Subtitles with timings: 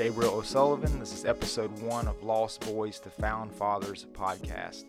[0.00, 0.98] Gabriel O'Sullivan.
[0.98, 4.86] This is episode one of Lost Boys to Found Fathers podcast.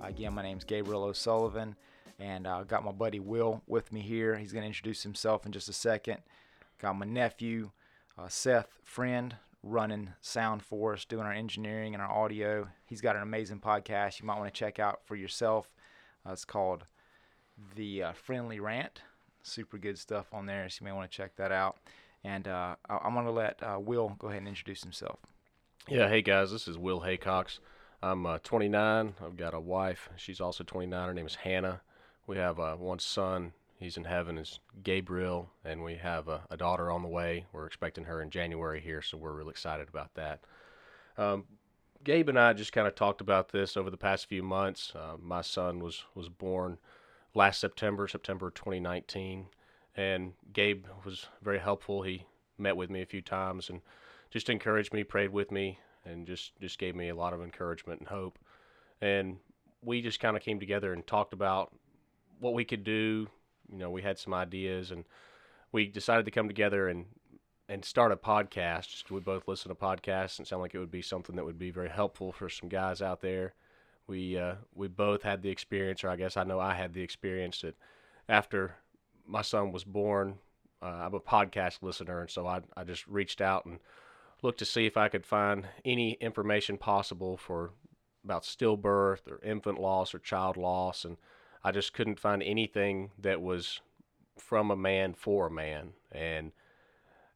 [0.00, 1.76] Again, my name is Gabriel O'Sullivan,
[2.18, 4.38] and I uh, got my buddy Will with me here.
[4.38, 6.22] He's going to introduce himself in just a second.
[6.80, 7.72] Got my nephew,
[8.16, 12.66] uh, Seth Friend, running sound for us, doing our engineering and our audio.
[12.86, 15.68] He's got an amazing podcast you might want to check out for yourself.
[16.26, 16.86] Uh, it's called
[17.76, 19.02] The uh, Friendly Rant.
[19.42, 21.76] Super good stuff on there, so you may want to check that out.
[22.24, 25.18] And uh, I'm going to let uh, Will go ahead and introduce himself.
[25.86, 27.58] Yeah, hey guys, this is Will Haycox.
[28.02, 29.14] I'm uh, 29.
[29.22, 30.08] I've got a wife.
[30.16, 31.06] She's also 29.
[31.06, 31.82] Her name is Hannah.
[32.26, 33.52] We have uh, one son.
[33.78, 34.38] He's in heaven.
[34.38, 37.44] Is Gabriel, and we have a, a, daughter on the way.
[37.52, 40.40] We're expecting her in January here, so we're really excited about that.
[41.18, 41.44] Um,
[42.02, 44.92] Gabe and I just kind of talked about this over the past few months.
[44.94, 46.78] Uh, my son was was born
[47.34, 49.46] last September, September 2019
[49.96, 52.02] and Gabe was very helpful.
[52.02, 52.26] He
[52.58, 53.80] met with me a few times and
[54.30, 58.00] just encouraged me, prayed with me, and just just gave me a lot of encouragement
[58.00, 58.38] and hope.
[59.00, 59.38] And
[59.82, 61.72] we just kind of came together and talked about
[62.40, 63.28] what we could do.
[63.70, 65.04] You know, we had some ideas, and
[65.72, 67.06] we decided to come together and
[67.68, 69.10] and start a podcast.
[69.10, 71.70] We both listen to podcasts and sound like it would be something that would be
[71.70, 73.54] very helpful for some guys out there.
[74.06, 77.02] We uh, we both had the experience, or I guess I know I had the
[77.02, 77.76] experience that
[78.28, 78.76] after
[79.26, 80.36] my son was born,
[80.82, 83.78] uh, I'm a podcast listener, and so I, I just reached out and
[84.42, 87.70] looked to see if I could find any information possible for
[88.24, 91.16] about stillbirth or infant loss or child loss, and
[91.62, 93.80] I just couldn't find anything that was
[94.38, 95.92] from a man for a man.
[96.12, 96.52] And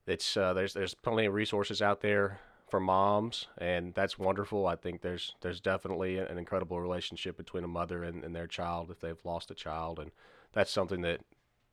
[0.06, 4.66] it's uh, there's there's plenty of resources out there for moms, and that's wonderful.
[4.66, 8.91] I think there's there's definitely an incredible relationship between a mother and, and their child
[8.91, 10.11] if they've lost a child, and
[10.53, 11.21] that's something that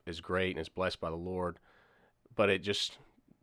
[0.05, 1.57] is great and is blessed by the Lord.
[2.35, 2.97] But it just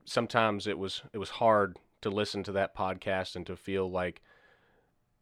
[0.05, 4.23] sometimes it was it was hard to listen to that podcast and to feel like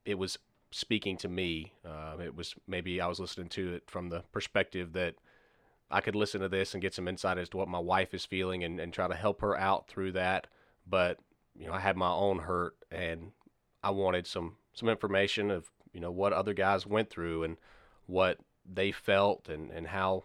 [0.04, 0.38] it was
[0.70, 1.72] speaking to me.
[1.84, 5.14] Uh, it was maybe I was listening to it from the perspective that
[5.90, 8.24] I could listen to this and get some insight as to what my wife is
[8.24, 10.46] feeling and, and try to help her out through that.
[10.86, 11.18] But
[11.58, 13.32] you know, I had my own hurt and
[13.82, 17.56] I wanted some some information of you know what other guys went through and
[18.06, 18.38] what
[18.70, 20.24] they felt and and how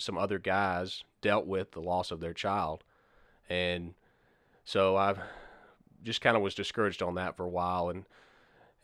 [0.00, 2.84] some other guys dealt with the loss of their child.
[3.48, 3.94] And
[4.64, 5.14] so I
[6.02, 7.90] just kind of was discouraged on that for a while.
[7.90, 8.04] And,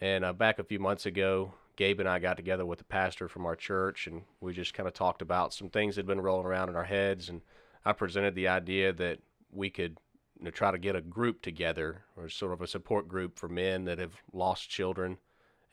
[0.01, 3.29] and uh, back a few months ago, Gabe and I got together with the pastor
[3.29, 6.21] from our church and we just kind of talked about some things that had been
[6.21, 7.29] rolling around in our heads.
[7.29, 7.43] And
[7.85, 9.19] I presented the idea that
[9.53, 9.99] we could
[10.39, 13.49] you know, try to get a group together or sort of a support group for
[13.49, 15.19] men that have lost children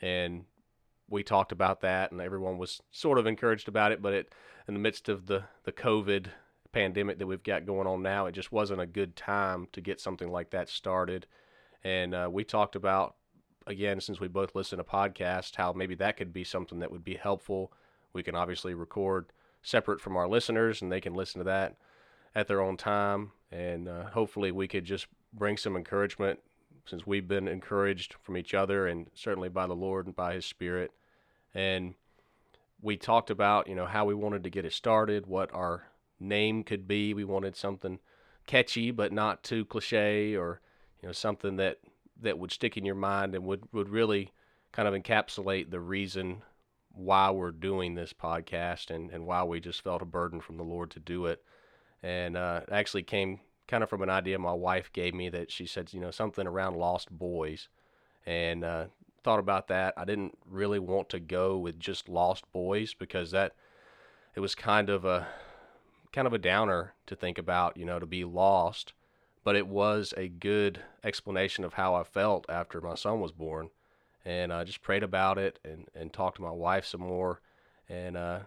[0.02, 0.46] and
[1.10, 4.02] we talked about that, and everyone was sort of encouraged about it.
[4.02, 4.34] But it,
[4.68, 6.28] in the midst of the the COVID
[6.72, 10.02] pandemic that we've got going on now, it just wasn't a good time to get
[10.02, 11.28] something like that started.
[11.84, 13.16] And uh, we talked about
[13.68, 17.04] again, since we both listen to podcasts, how maybe that could be something that would
[17.04, 17.72] be helpful.
[18.14, 19.32] We can obviously record
[19.62, 21.78] separate from our listeners, and they can listen to that
[22.36, 23.32] at their own time.
[23.52, 26.40] And uh, hopefully, we could just bring some encouragement
[26.86, 30.46] since we've been encouraged from each other and certainly by the Lord and by His
[30.46, 30.92] Spirit.
[31.54, 31.96] And
[32.82, 35.88] we talked about, you know, how we wanted to get it started, what our
[36.20, 37.14] name could be.
[37.14, 38.00] We wanted something
[38.46, 40.60] catchy but not too cliche or,
[41.02, 41.80] you know, something that
[42.22, 44.32] that would stick in your mind and would, would really
[44.72, 46.42] kind of encapsulate the reason
[46.92, 50.64] why we're doing this podcast and, and why we just felt a burden from the
[50.64, 51.44] Lord to do it.
[52.02, 55.66] And uh, actually came kind of from an idea my wife gave me that she
[55.66, 57.70] said, you know, something around lost boys.
[58.26, 58.86] And uh,
[59.24, 59.94] thought about that.
[59.98, 63.56] I didn't really want to go with just lost boys because that
[64.36, 65.28] it was kind of a
[66.12, 68.94] kind of a downer to think about, you know, to be lost.
[69.44, 73.70] But it was a good explanation of how I felt after my son was born.
[74.24, 77.42] And I just prayed about it and, and talked to my wife some more
[77.90, 78.40] and uh,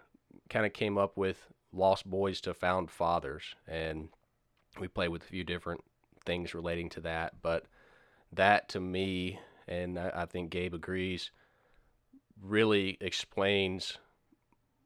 [0.49, 3.55] kind of came up with lost boys to found fathers.
[3.69, 4.09] And
[4.79, 5.83] we play with a few different
[6.25, 7.35] things relating to that.
[7.43, 7.65] But
[8.33, 9.39] that to me,
[9.69, 11.31] and I, I think Gabe agrees,
[12.43, 13.99] really explains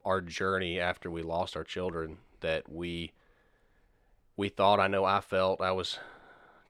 [0.05, 3.13] our journey after we lost our children that we
[4.37, 5.99] we thought I know I felt I was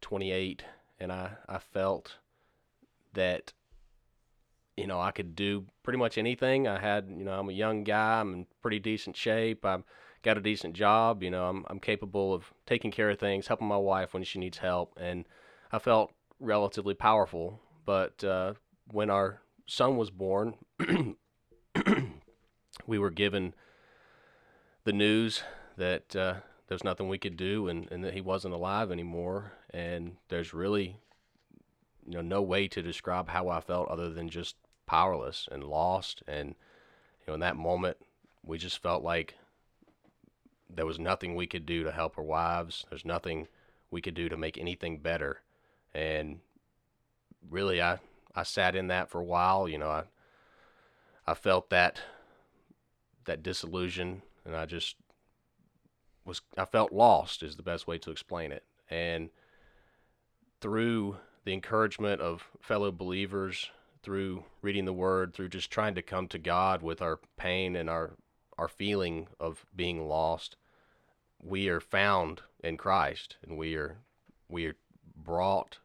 [0.01, 0.65] 28
[0.99, 2.17] and I I felt
[3.13, 3.53] that
[4.77, 7.85] you know I could do pretty much anything I had you know I'm a young
[7.85, 9.85] guy I'm in pretty decent shape I'm
[10.23, 11.23] got a decent job.
[11.23, 14.39] You know, I'm I'm capable of taking care of things, helping my wife when she
[14.39, 15.27] needs help, and
[15.73, 17.61] I felt relatively powerful.
[17.85, 18.55] But uh,
[18.91, 20.55] when our son was born,
[22.87, 23.55] we were given
[24.85, 25.43] the news
[25.77, 26.35] that uh,
[26.69, 29.53] there's nothing we could do and, and that he wasn't alive anymore.
[29.73, 30.97] And there's really
[32.07, 34.57] you know no way to describe how I felt other than just
[34.87, 36.49] powerless and lost and
[37.21, 37.97] you know in that moment
[38.45, 39.35] we just felt like
[40.75, 42.85] there was nothing we could do to help our wives.
[42.89, 43.49] There's nothing
[43.91, 45.41] we could do to make anything better.
[45.95, 46.41] And
[47.49, 47.99] really I
[48.35, 50.05] I sat in that for a while you know I
[51.27, 52.01] I felt that
[53.25, 54.97] that disillusion and I just
[56.25, 58.65] was I felt lost is the best way to explain it.
[58.89, 59.31] And
[60.61, 63.71] through the encouragement of fellow believers,
[64.03, 67.89] through reading the word, through just trying to come to God with our pain and
[67.89, 68.13] our
[68.59, 70.57] our feeling of being lost,
[71.43, 73.99] we are found in Christ and we are
[74.49, 74.77] we are
[75.17, 75.79] brought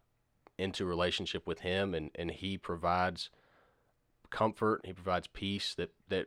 [0.57, 3.29] into relationship with him and, and he provides
[4.29, 6.25] comfort, he provides peace that, that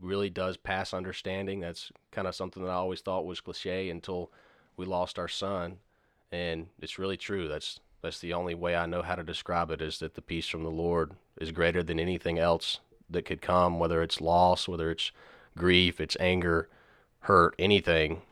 [0.00, 1.60] really does pass understanding.
[1.60, 4.30] That's kind of something that I always thought was cliche until
[4.76, 5.78] we lost our son.
[6.32, 7.48] And it's really true.
[7.48, 10.48] That's that's the only way I know how to describe it is that the peace
[10.48, 12.80] from the Lord is greater than anything else
[13.10, 15.12] that could come, whether it's loss, whether it's
[15.54, 16.70] grief, it's anger,
[17.20, 18.22] hurt, anything.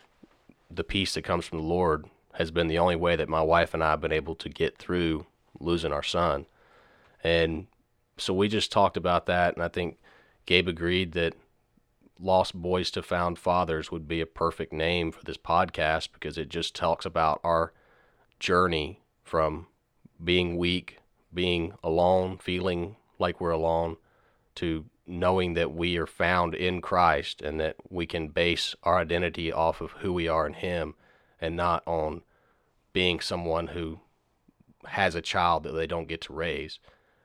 [0.71, 3.75] The peace that comes from the Lord has been the only way that my wife
[3.75, 5.27] and I have been able to get through
[5.59, 6.47] losing our son.
[7.25, 7.67] And
[8.17, 9.99] so we just talked about that, and I think
[10.47, 11.35] Gabe agreed that
[12.21, 16.49] Lost Boys to Found Fathers would be a perfect name for this podcast because it
[16.49, 17.73] just talks about our
[18.41, 19.67] journey from
[20.23, 20.99] being weak,
[21.33, 23.97] being alone, feeling like we're alone,
[24.57, 29.53] to knowing that we are found in Christ and that we can base our identity
[29.53, 30.95] off of who we are in Him
[31.41, 32.23] and not on
[32.93, 34.01] being someone who
[34.87, 36.79] has a child that they don't get to raise.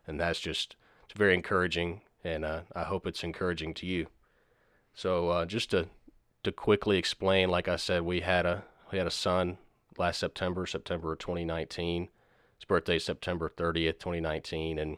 [0.07, 0.75] And that's just,
[1.06, 2.01] it's very encouraging.
[2.24, 4.07] And uh, I hope it's encouraging to you.
[4.94, 5.88] So uh, just to,
[6.44, 9.57] to quickly explain, like I said, we had a, we had a son
[9.97, 12.09] last September, September of 2019.
[12.57, 14.80] His birthday is September 30th, 2019.
[14.80, 14.97] And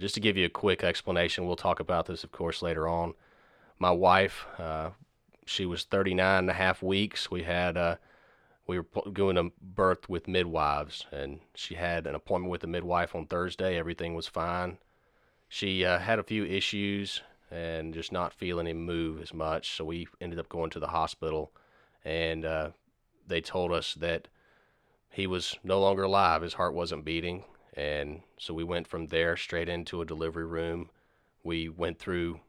[0.00, 3.12] just to give you a quick explanation, we'll talk about this, of course, later on.
[3.78, 4.90] My wife, uh,
[5.44, 7.30] she was 39 and a half weeks.
[7.30, 7.96] We had, uh,
[8.66, 13.14] we were going to birth with midwives, and she had an appointment with the midwife
[13.14, 13.78] on Thursday.
[13.78, 14.78] Everything was fine.
[15.48, 17.20] She uh, had a few issues
[17.50, 20.86] and just not feeling him move as much, so we ended up going to the
[20.86, 21.52] hospital,
[22.04, 22.70] and uh,
[23.26, 24.28] they told us that
[25.10, 26.42] he was no longer alive.
[26.42, 27.44] His heart wasn't beating.
[27.74, 30.90] And so we went from there straight into a delivery room.
[31.42, 32.40] We went through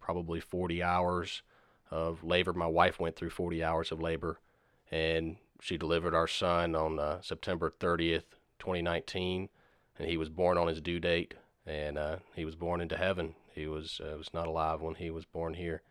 [0.00, 1.42] probably 40 hours
[1.90, 2.52] of labor.
[2.52, 4.40] My wife went through 40 hours of labor.
[4.90, 8.24] And she delivered our son on uh, September 30th,
[8.58, 9.48] 2019.
[9.98, 11.34] And he was born on his due date.
[11.66, 13.34] And uh, he was born into heaven.
[13.52, 15.82] He was uh, was not alive when he was born here.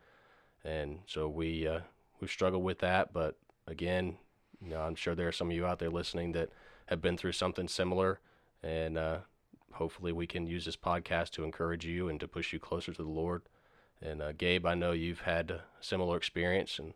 [0.63, 1.81] And so we uh,
[2.21, 3.37] we struggled with that, but
[3.67, 4.17] again,
[4.61, 6.49] you know, I'm sure there are some of you out there listening that
[6.87, 8.19] have been through something similar,
[8.65, 9.17] and uh,
[9.73, 13.03] hopefully we can use this podcast to encourage you and to push you closer to
[13.03, 13.43] the Lord.
[14.01, 16.93] And uh, Gabe, I know you've had a similar experience, and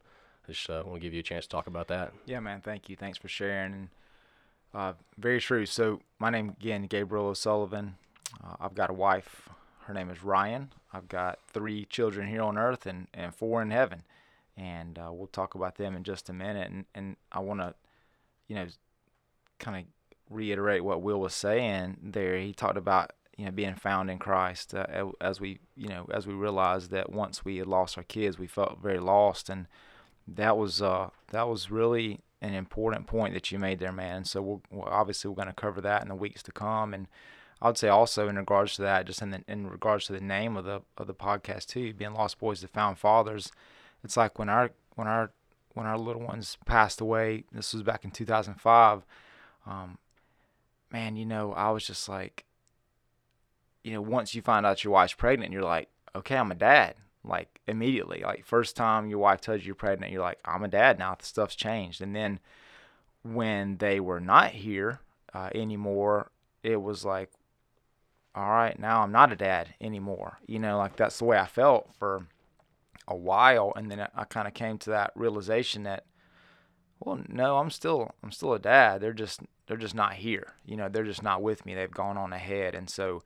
[0.47, 2.11] I just uh, want to give you a chance to talk about that.
[2.25, 2.61] Yeah, man.
[2.61, 2.95] Thank you.
[2.95, 3.89] Thanks for sharing.
[4.73, 5.65] Uh, very true.
[5.65, 7.95] So my name again, Gabriel O'Sullivan.
[8.43, 9.49] Uh, I've got a wife.
[9.85, 10.71] Her name is Ryan.
[10.91, 14.03] I've got three children here on earth and, and four in heaven
[14.59, 16.69] and uh, we'll talk about them in just a minute.
[16.69, 17.73] And and I want to,
[18.47, 18.67] you know,
[19.57, 19.83] kind of
[20.29, 22.37] reiterate what Will was saying there.
[22.37, 26.27] He talked about you know being found in Christ uh, as we you know as
[26.27, 29.67] we realized that once we had lost our kids, we felt very lost, and
[30.27, 34.23] that was uh that was really an important point that you made there, man.
[34.25, 37.07] So we'll obviously we're going to cover that in the weeks to come, and
[37.61, 40.21] I would say also in regards to that, just in the, in regards to the
[40.21, 43.51] name of the of the podcast too, being Lost Boys to Found Fathers
[44.03, 45.31] it's like when our when our
[45.73, 47.43] when our little ones passed away.
[47.51, 49.05] This was back in 2005.
[49.65, 49.97] Um,
[50.91, 52.45] man, you know, I was just like,
[53.83, 56.95] you know, once you find out your wife's pregnant, you're like, okay, I'm a dad.
[57.23, 60.69] Like immediately, like first time your wife tells you you're pregnant, you're like, I'm a
[60.69, 61.15] dad now.
[61.15, 62.01] The stuff's changed.
[62.01, 62.39] And then
[63.23, 65.01] when they were not here
[65.33, 66.31] uh, anymore,
[66.63, 67.29] it was like,
[68.35, 70.39] all right, now I'm not a dad anymore.
[70.47, 72.27] You know, like that's the way I felt for
[73.07, 76.05] a while, and then I, kind of came to that realization that,
[76.99, 79.01] well, no, I'm still I'm still a dad.
[79.01, 80.55] They're just they're just not here.
[80.65, 81.75] You know, they're just not with me.
[81.75, 83.21] They've gone on ahead, and so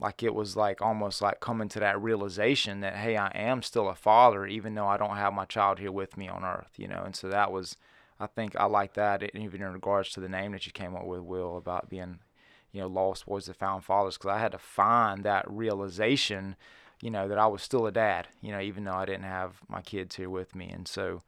[0.00, 3.88] like it was like almost like coming to that realization that hey, I am still
[3.88, 6.72] a father, even though I don't have my child here with me on earth.
[6.76, 7.76] You know, and so that was.
[8.18, 11.04] I think I like that, even in regards to the name that you came up
[11.04, 12.20] with, Will, about being,
[12.72, 16.56] you know, lost boys that found fathers, because I had to find that realization
[17.02, 19.60] you know, that I was still a dad, you know, even though I didn't have
[19.68, 20.70] my kids here with me.
[20.70, 21.22] And so,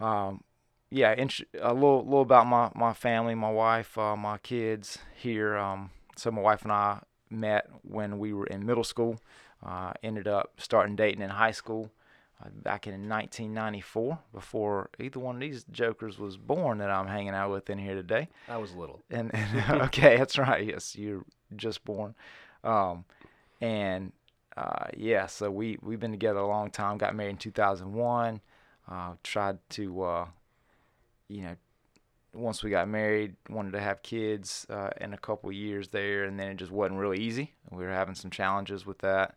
[0.00, 0.42] um,
[0.90, 1.14] yeah,
[1.60, 5.56] a little, little about my, my family, my wife, uh, my kids here.
[5.56, 9.20] Um, so my wife and I met when we were in middle school.
[9.64, 11.90] Uh, ended up starting dating in high school
[12.42, 17.34] uh, back in 1994, before either one of these jokers was born that I'm hanging
[17.34, 18.28] out with in here today.
[18.48, 19.02] I was little.
[19.10, 20.66] And, and okay, that's right.
[20.66, 22.14] Yes, you're just born.
[22.64, 23.04] Um,
[23.60, 24.12] and
[24.56, 26.98] uh, yeah, so we we've been together a long time.
[26.98, 28.40] Got married in 2001.
[28.90, 30.26] Uh, tried to, uh,
[31.30, 31.56] you know,
[32.34, 36.38] once we got married, wanted to have kids uh, in a couple years there, and
[36.38, 37.52] then it just wasn't really easy.
[37.70, 39.36] We were having some challenges with that.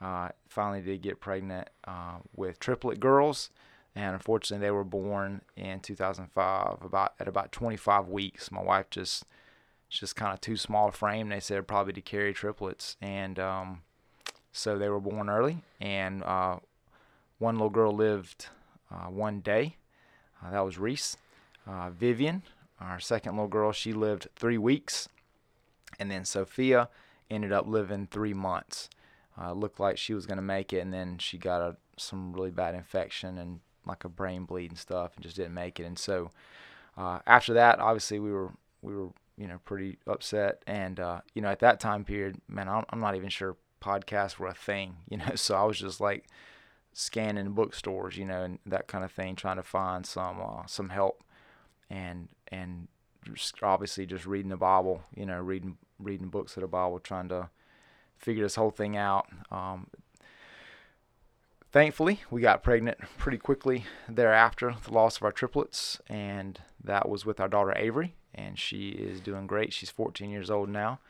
[0.00, 3.50] Uh, finally, did get pregnant uh, with triplet girls,
[3.94, 8.50] and unfortunately, they were born in 2005, about at about 25 weeks.
[8.50, 9.24] My wife just
[9.88, 11.30] just kind of too small a frame.
[11.30, 13.82] They said probably to carry triplets, and um,
[14.52, 15.62] so they were born early.
[15.80, 16.58] And uh,
[17.38, 18.46] one little girl lived
[18.92, 19.76] uh, one day.
[20.44, 21.16] Uh, that was Reese.
[21.68, 22.42] Uh, Vivian,
[22.80, 25.08] our second little girl, she lived three weeks,
[25.98, 26.88] and then Sophia
[27.30, 28.88] ended up living three months.
[29.40, 32.32] Uh, looked like she was going to make it, and then she got a, some
[32.32, 35.84] really bad infection and like a brain bleed and stuff, and just didn't make it.
[35.84, 36.30] And so
[36.96, 38.50] uh, after that, obviously we were
[38.82, 42.68] we were you know pretty upset, and uh, you know at that time period, man,
[42.68, 45.34] I'm, I'm not even sure podcasts were a thing, you know.
[45.34, 46.26] So I was just like
[46.92, 50.88] scanning bookstores, you know, and that kind of thing, trying to find some uh, some
[50.88, 51.22] help,
[51.90, 52.88] and and
[53.62, 57.50] obviously just reading the Bible, you know, reading reading books of the Bible, trying to
[58.16, 59.26] figure this whole thing out.
[59.50, 59.88] Um,
[61.72, 67.26] thankfully, we got pregnant pretty quickly thereafter, the loss of our triplets, and that was
[67.26, 69.72] with our daughter Avery, and she is doing great.
[69.72, 71.00] She's 14 years old now.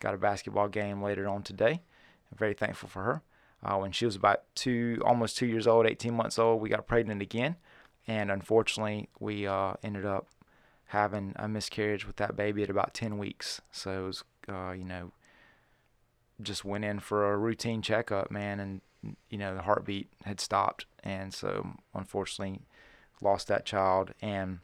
[0.00, 1.82] Got a basketball game later on today.
[2.30, 3.22] I'm very thankful for her.
[3.62, 6.86] Uh, when she was about two, almost two years old, 18 months old, we got
[6.86, 7.56] pregnant again,
[8.08, 10.26] and unfortunately, we uh, ended up
[10.86, 13.60] having a miscarriage with that baby at about 10 weeks.
[13.70, 15.12] So it was, uh, you know,
[16.40, 18.80] just went in for a routine checkup, man, and
[19.28, 22.60] you know the heartbeat had stopped, and so unfortunately
[23.20, 24.12] lost that child.
[24.22, 24.60] And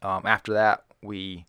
[0.00, 1.44] um, after that, we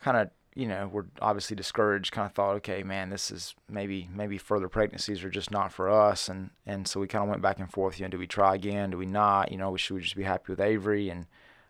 [0.00, 2.12] kind of you know were obviously discouraged.
[2.12, 5.90] Kind of thought, okay, man, this is maybe maybe further pregnancies are just not for
[5.90, 7.98] us, and and so we kind of went back and forth.
[7.98, 8.90] You know, do we try again?
[8.90, 9.50] Do we not?
[9.50, 11.08] You know, should we just be happy with Avery?
[11.10, 11.26] And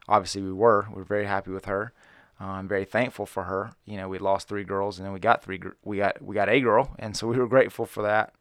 [0.09, 0.87] obviously we were.
[0.91, 1.93] We were very happy with her.
[2.41, 3.73] Uh, I'm very thankful for her.
[3.85, 5.61] You know, we lost three girls, and then we got three.
[5.83, 8.35] We got we got a girl, and so we were grateful for that.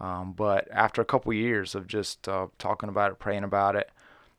[0.00, 3.90] Um, but after a couple years of just uh, talking about it, praying about it,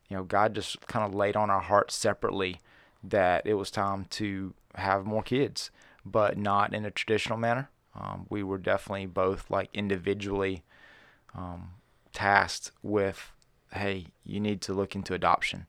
[0.10, 2.60] you know, God just kind of laid on our hearts separately
[3.04, 5.72] that it was time to have more kids,
[6.06, 7.70] but not in a traditional manner.
[7.96, 10.64] Um, we were definitely both like individually
[11.36, 11.72] um,
[12.14, 13.32] tasked with,
[13.74, 15.66] hey, you need to look into adoption.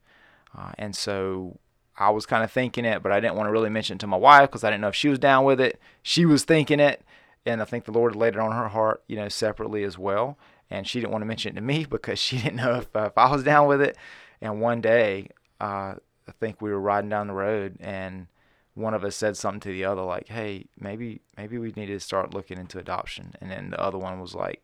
[0.57, 1.59] Uh, and so
[1.99, 4.07] I was kind of thinking it, but I didn't want to really mention it to
[4.07, 5.81] my wife because I didn't know if she was down with it.
[6.03, 7.03] She was thinking it,
[7.47, 10.39] and I think the Lord laid it on her heart, you know, separately as well.
[10.71, 13.07] And she didn't want to mention it to me because she didn't know if, uh,
[13.07, 13.97] if I was down with it.
[14.41, 15.29] And one day,
[15.61, 15.97] uh,
[16.31, 18.29] I think we were riding down the road, and
[18.75, 21.99] one of us said something to the other, like, "Hey, maybe maybe we need to
[21.99, 24.63] start looking into adoption." And then the other one was like,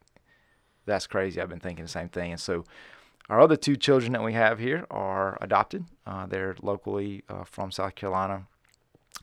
[0.87, 1.41] "That's crazy.
[1.41, 2.65] I've been thinking the same thing." And so
[3.29, 5.85] our other two children that we have here are adopted.
[6.07, 8.47] Uh, they're locally uh, from South Carolina,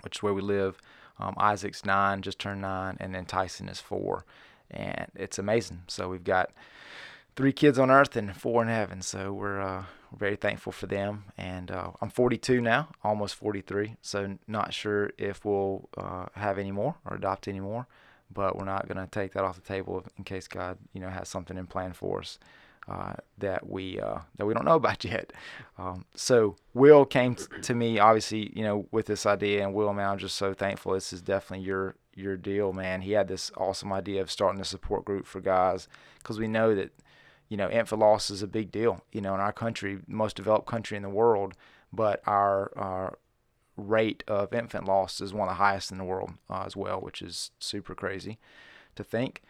[0.01, 0.77] which is where we live.
[1.17, 4.25] Um, Isaac's nine, just turned nine, and then Tyson is four.
[4.69, 5.83] And it's amazing.
[5.87, 6.51] So we've got
[7.37, 9.01] three kids on earth and four in heaven.
[9.01, 9.85] So we're, uh,
[10.17, 11.25] very thankful for them.
[11.37, 13.95] And uh, I'm 42 now, almost 43.
[14.01, 17.87] So not sure if we'll uh, have any more or adopt any more.
[18.33, 21.09] But we're not going to take that off the table in case God, you know,
[21.09, 22.39] has something in plan for us
[22.87, 25.33] uh, that we uh, that we don't know about yet.
[25.77, 29.93] Um, so Will came t- to me, obviously, you know, with this idea, and Will,
[29.93, 30.93] man, I'm just so thankful.
[30.93, 33.01] This is definitely your your deal, man.
[33.01, 35.87] He had this awesome idea of starting a support group for guys
[36.19, 36.91] because we know that,
[37.53, 39.03] you know, infant loss is a big deal.
[39.11, 41.53] You know, in our country, most developed country in the world,
[41.93, 43.19] but our our
[43.77, 46.99] rate of infant loss is one of the highest in the world uh, as well,
[46.99, 48.39] which is super crazy
[48.95, 49.43] to think.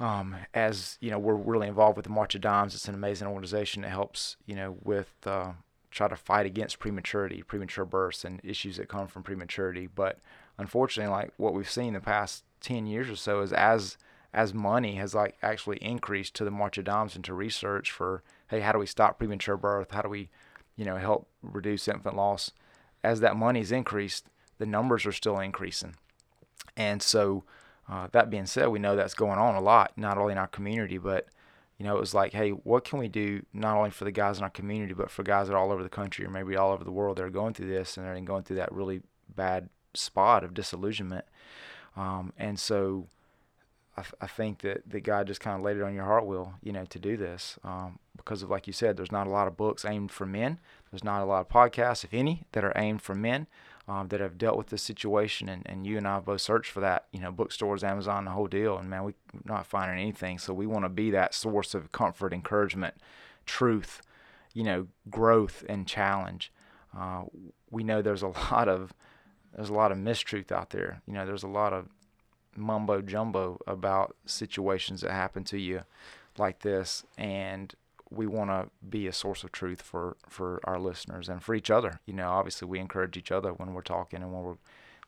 [0.00, 2.74] Um, as you know, we're really involved with the March of Dimes.
[2.74, 5.52] It's an amazing organization that helps you know with uh,
[5.92, 9.86] try to fight against prematurity, premature births, and issues that come from prematurity.
[9.86, 10.18] But
[10.58, 13.98] unfortunately, like what we've seen the past ten years or so is as
[14.32, 18.22] as money has like actually increased to the March of Dimes and to research for
[18.48, 19.90] hey, how do we stop premature birth?
[19.90, 20.28] How do we,
[20.76, 22.52] you know, help reduce infant loss?
[23.02, 24.26] As that money's increased,
[24.58, 25.94] the numbers are still increasing,
[26.76, 27.44] and so
[27.88, 30.48] uh, that being said, we know that's going on a lot, not only in our
[30.48, 31.26] community, but
[31.78, 34.38] you know, it was like, hey, what can we do not only for the guys
[34.38, 36.72] in our community, but for guys that are all over the country or maybe all
[36.72, 39.02] over the world that are going through this and they're going through that really
[39.34, 41.26] bad spot of disillusionment.
[41.94, 43.08] Um, and so
[43.96, 46.54] I, I think that, that God just kind of laid it on your heart will,
[46.62, 47.58] you know, to do this.
[47.64, 50.58] Um, because of, like you said, there's not a lot of books aimed for men.
[50.90, 53.46] There's not a lot of podcasts, if any, that are aimed for men
[53.88, 55.48] um, that have dealt with this situation.
[55.48, 58.32] And, and you and I have both searched for that, you know, bookstores, Amazon, the
[58.32, 58.78] whole deal.
[58.78, 60.38] And man, we're not finding anything.
[60.38, 62.94] So we want to be that source of comfort, encouragement,
[63.44, 64.00] truth,
[64.54, 66.52] you know, growth and challenge.
[66.96, 67.24] Uh,
[67.70, 68.92] we know there's a lot of
[69.54, 71.00] there's a lot of mistruth out there.
[71.06, 71.88] You know, there's a lot of
[72.56, 75.82] mumbo jumbo about situations that happen to you
[76.38, 77.74] like this, and
[78.10, 81.70] we want to be a source of truth for for our listeners and for each
[81.70, 82.00] other.
[82.06, 84.56] You know, obviously we encourage each other when we're talking and when we're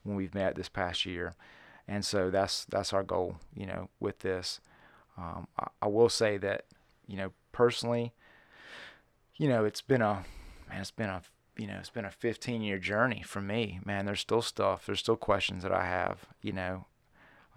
[0.03, 1.35] when we've met this past year,
[1.87, 3.37] and so that's that's our goal.
[3.55, 4.59] You know, with this,
[5.17, 6.65] um, I, I will say that
[7.07, 8.13] you know personally,
[9.37, 10.25] you know, it's been a
[10.69, 11.21] man, it's been a
[11.59, 14.05] you know, it's been a 15 year journey for me, man.
[14.05, 16.85] There's still stuff, there's still questions that I have, you know,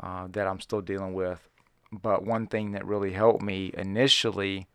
[0.00, 1.49] uh, that I'm still dealing with.
[1.92, 4.66] But one thing that really helped me initially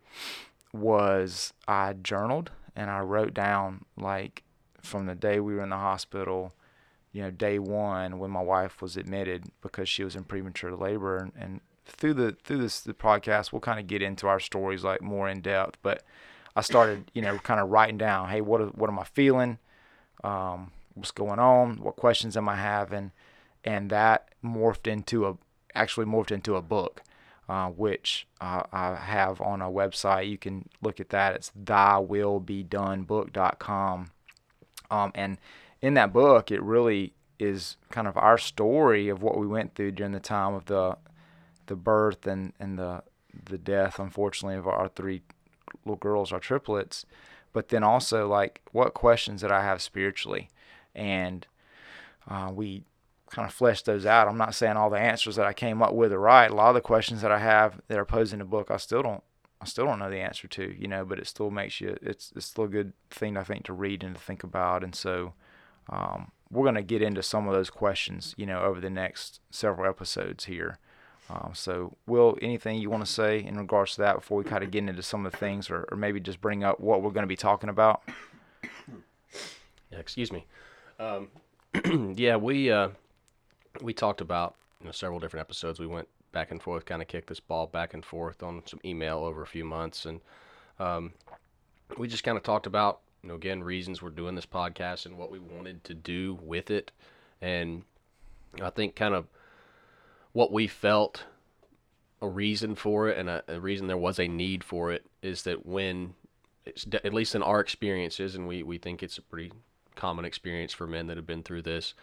[0.72, 4.44] was I journaled and I wrote down like
[4.80, 6.54] from the day we were in the hospital,
[7.12, 11.16] you know, day one when my wife was admitted because she was in premature labor,
[11.16, 14.84] and, and through the through this the podcast, we'll kind of get into our stories
[14.84, 15.78] like more in depth.
[15.82, 16.04] But
[16.54, 19.58] I started, you know, kind of writing down, hey, what what am I feeling?
[20.22, 21.76] Um, what's going on?
[21.76, 23.12] What questions am I having?
[23.68, 25.36] And that morphed into a
[25.74, 27.02] actually morphed into a book
[27.48, 30.30] uh, which uh, I have on a website.
[30.30, 31.34] You can look at that.
[31.34, 34.10] It's thy will be thywillbedonebook.com.
[34.90, 35.38] Um, and
[35.82, 39.92] in that book, it really is kind of our story of what we went through
[39.92, 40.96] during the time of the
[41.66, 43.02] the birth and, and the
[43.44, 45.20] the death, unfortunately, of our three
[45.84, 47.04] little girls, our triplets.
[47.52, 50.48] But then also like what questions that I have spiritually,
[50.94, 51.46] and
[52.28, 52.84] uh, we
[53.30, 54.28] kind of flesh those out.
[54.28, 56.50] I'm not saying all the answers that I came up with are right.
[56.50, 58.76] A lot of the questions that I have that are posed in the book, I
[58.76, 59.22] still don't,
[59.60, 62.32] I still don't know the answer to, you know, but it still makes you, it's,
[62.36, 64.84] it's still a good thing, I think, to read and to think about.
[64.84, 65.34] And so,
[65.88, 69.40] um, we're going to get into some of those questions, you know, over the next
[69.50, 70.78] several episodes here.
[71.30, 74.64] Um, so, Will, anything you want to say in regards to that before we kind
[74.64, 77.10] of get into some of the things, or, or maybe just bring up what we're
[77.10, 78.02] going to be talking about?
[79.90, 80.46] Yeah, excuse me.
[80.98, 81.28] Um,
[82.16, 82.88] yeah, we uh,
[83.80, 85.78] we talked about you know several different episodes.
[85.78, 88.80] We went back and forth, kind of kicked this ball back and forth on some
[88.84, 90.20] email over a few months, and
[90.78, 91.12] um,
[91.96, 95.16] we just kind of talked about you know again reasons we're doing this podcast and
[95.16, 96.90] what we wanted to do with it,
[97.40, 97.82] and
[98.60, 99.26] I think kind of
[100.32, 101.24] what we felt
[102.20, 105.42] a reason for it and a, a reason there was a need for it is
[105.42, 106.14] that when
[106.66, 109.52] it's at least in our experiences and we, we think it's a pretty
[109.94, 111.94] common experience for men that have been through this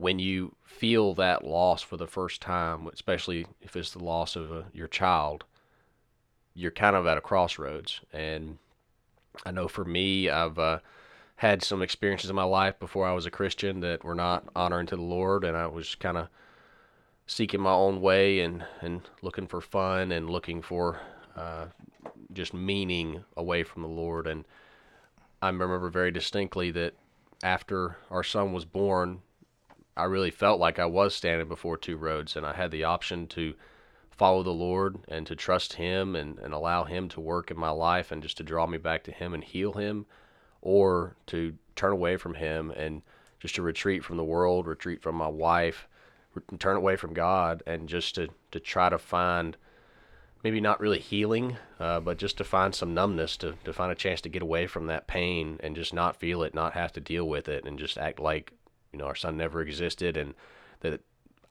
[0.00, 4.50] when you feel that loss for the first time, especially if it's the loss of
[4.50, 5.44] a, your child,
[6.54, 8.00] you're kind of at a crossroads.
[8.10, 8.56] And
[9.44, 10.78] I know for me, I've uh,
[11.36, 14.86] had some experiences in my life before I was a Christian that were not honoring
[14.86, 16.28] to the Lord, and I was kind of
[17.26, 20.98] seeking my own way and, and looking for fun and looking for
[21.36, 21.66] uh,
[22.32, 24.26] just meaning away from the Lord.
[24.26, 24.46] And
[25.42, 26.94] I remember very distinctly that
[27.42, 29.20] after our son was born,
[29.96, 33.26] I really felt like I was standing before two roads and I had the option
[33.28, 33.54] to
[34.10, 37.70] follow the Lord and to trust Him and, and allow Him to work in my
[37.70, 40.06] life and just to draw me back to Him and heal Him,
[40.60, 43.02] or to turn away from Him and
[43.40, 45.88] just to retreat from the world, retreat from my wife,
[46.58, 49.56] turn away from God, and just to, to try to find
[50.44, 53.94] maybe not really healing, uh, but just to find some numbness, to, to find a
[53.94, 57.00] chance to get away from that pain and just not feel it, not have to
[57.00, 58.52] deal with it, and just act like
[58.92, 60.34] you know our son never existed and
[60.80, 61.00] that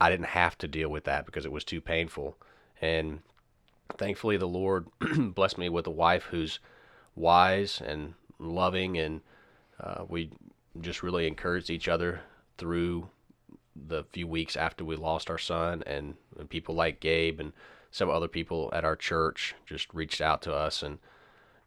[0.00, 2.36] I didn't have to deal with that because it was too painful.
[2.80, 3.20] And
[3.98, 4.86] thankfully, the Lord
[5.18, 6.58] blessed me with a wife who's
[7.14, 9.20] wise and loving, and
[9.78, 10.30] uh, we
[10.80, 12.20] just really encouraged each other
[12.56, 13.08] through
[13.76, 15.82] the few weeks after we lost our son.
[15.86, 17.52] And, and people like Gabe and
[17.90, 20.98] several other people at our church just reached out to us and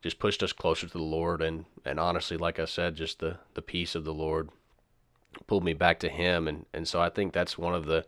[0.02, 1.42] just pushed us closer to the Lord.
[1.42, 4.50] And, and honestly, like I said, just the, the peace of the Lord
[5.48, 8.06] pulled me back to him and and so I think that's one of the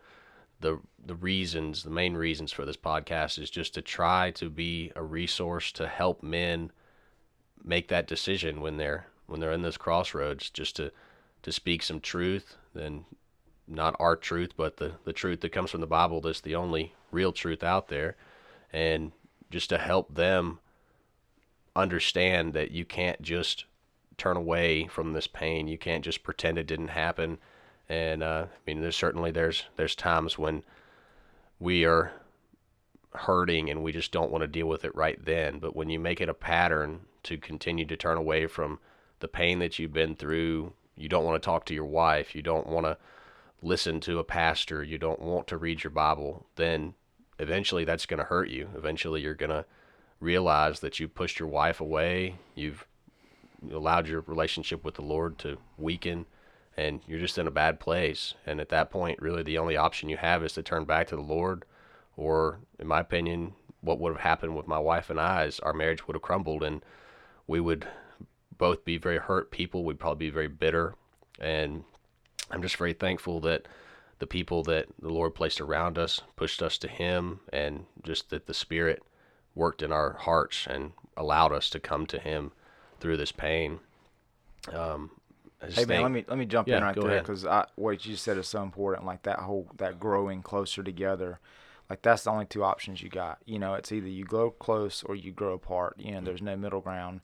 [0.60, 4.92] the the reasons the main reasons for this podcast is just to try to be
[4.96, 6.72] a resource to help men
[7.64, 10.92] make that decision when they're when they're in those crossroads just to
[11.44, 13.06] to speak some truth then
[13.68, 16.94] not our truth but the the truth that comes from the Bible that's the only
[17.12, 18.16] real truth out there
[18.72, 19.12] and
[19.52, 20.60] just to help them
[21.76, 23.66] understand that you can't just
[24.18, 25.68] turn away from this pain.
[25.68, 27.38] You can't just pretend it didn't happen
[27.88, 30.64] And uh, I mean, there's certainly there's there's times when
[31.60, 32.12] we are
[33.14, 35.60] hurting and we just don't want to deal with it right then.
[35.60, 38.80] But when you make it a pattern to continue to turn away from
[39.20, 42.42] the pain that you've been through, you don't want to talk to your wife, you
[42.42, 42.98] don't want to
[43.62, 46.94] listen to a pastor, you don't want to read your Bible, then
[47.40, 48.70] eventually that's going to hurt you.
[48.76, 49.66] Eventually you're going to
[50.20, 52.86] realize that you pushed your wife away, you've
[53.72, 56.26] allowed your relationship with the Lord to weaken,
[56.78, 58.34] and you're just in a bad place.
[58.46, 61.16] And at that point, really the only option you have is to turn back to
[61.16, 61.66] the Lord
[62.18, 65.74] or in my opinion, what would have happened with my wife and I is our
[65.74, 66.84] marriage would have crumbled and
[67.48, 67.88] we would
[68.58, 69.84] both be very hurt people.
[69.84, 70.96] We'd probably be very bitter.
[71.40, 71.84] And
[72.50, 73.68] I'm just very thankful that
[74.20, 78.48] the people that the Lord placed around us pushed us to Him and just that
[78.48, 79.04] the Spirit
[79.54, 82.52] worked in our hearts and allowed us to come to Him
[83.06, 83.80] through this pain.
[84.74, 85.12] Um,
[85.62, 88.38] hey man, let me let me jump yeah, in right there because what you said
[88.38, 89.06] is so important.
[89.06, 91.40] Like that whole that growing closer together
[91.90, 93.40] like that's the only two options you got.
[93.46, 95.96] You know, it's either you grow close or you grow apart.
[96.00, 97.22] You know, there's no middle ground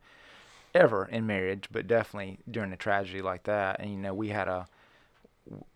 [0.75, 3.79] ever in marriage, but definitely during a tragedy like that.
[3.79, 4.67] And you know, we had a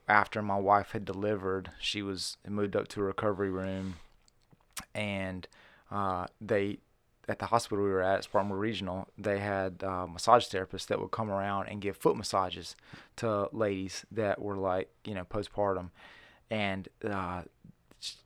[0.07, 3.95] after my wife had delivered, she was moved up to a recovery room,
[4.93, 5.47] and
[5.89, 6.77] uh, they
[7.27, 11.11] at the hospital we were at, Spartanburg Regional, they had uh, massage therapists that would
[11.11, 12.75] come around and give foot massages
[13.17, 15.89] to ladies that were like, you know, postpartum.
[16.51, 17.41] And uh,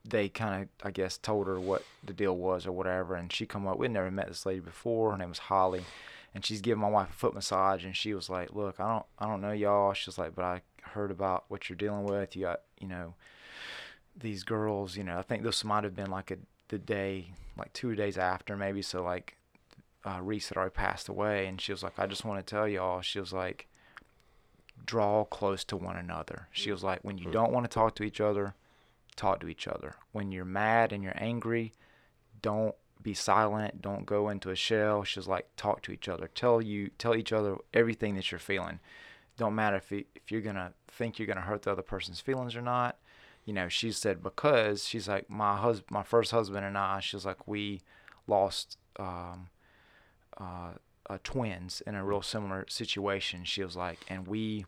[0.03, 3.45] they kind of, I guess, told her what the deal was or whatever, and she
[3.45, 3.77] come up.
[3.77, 5.11] We'd never met this lady before.
[5.11, 5.83] Her name was Holly,
[6.33, 9.05] and she's giving my wife a foot massage, and she was like, "Look, I don't,
[9.17, 12.35] I don't know y'all." She was like, "But I heard about what you're dealing with.
[12.35, 13.15] You got, you know,
[14.17, 14.97] these girls.
[14.97, 16.37] You know, I think this might have been like a
[16.69, 18.81] the day, like two days after, maybe.
[18.81, 19.37] So like,
[20.05, 22.67] uh, Reese had already passed away, and she was like, "I just want to tell
[22.67, 23.67] y'all." She was like,
[24.85, 28.03] "Draw close to one another." She was like, "When you don't want to talk to
[28.03, 28.55] each other."
[29.19, 29.95] talk to each other.
[30.13, 31.73] When you're mad and you're angry,
[32.41, 33.81] don't be silent.
[33.81, 35.03] Don't go into a shell.
[35.03, 36.29] She's like, talk to each other.
[36.33, 38.79] Tell you, tell each other everything that you're feeling.
[39.37, 42.55] Don't matter if you, if you're gonna think you're gonna hurt the other person's feelings
[42.55, 42.97] or not.
[43.49, 46.99] You know, she said because she's like my husband, my first husband and I.
[46.99, 47.81] She's like we
[48.27, 49.49] lost um,
[50.39, 50.73] uh,
[51.09, 53.43] uh, twins in a real similar situation.
[53.45, 54.65] She was like, and we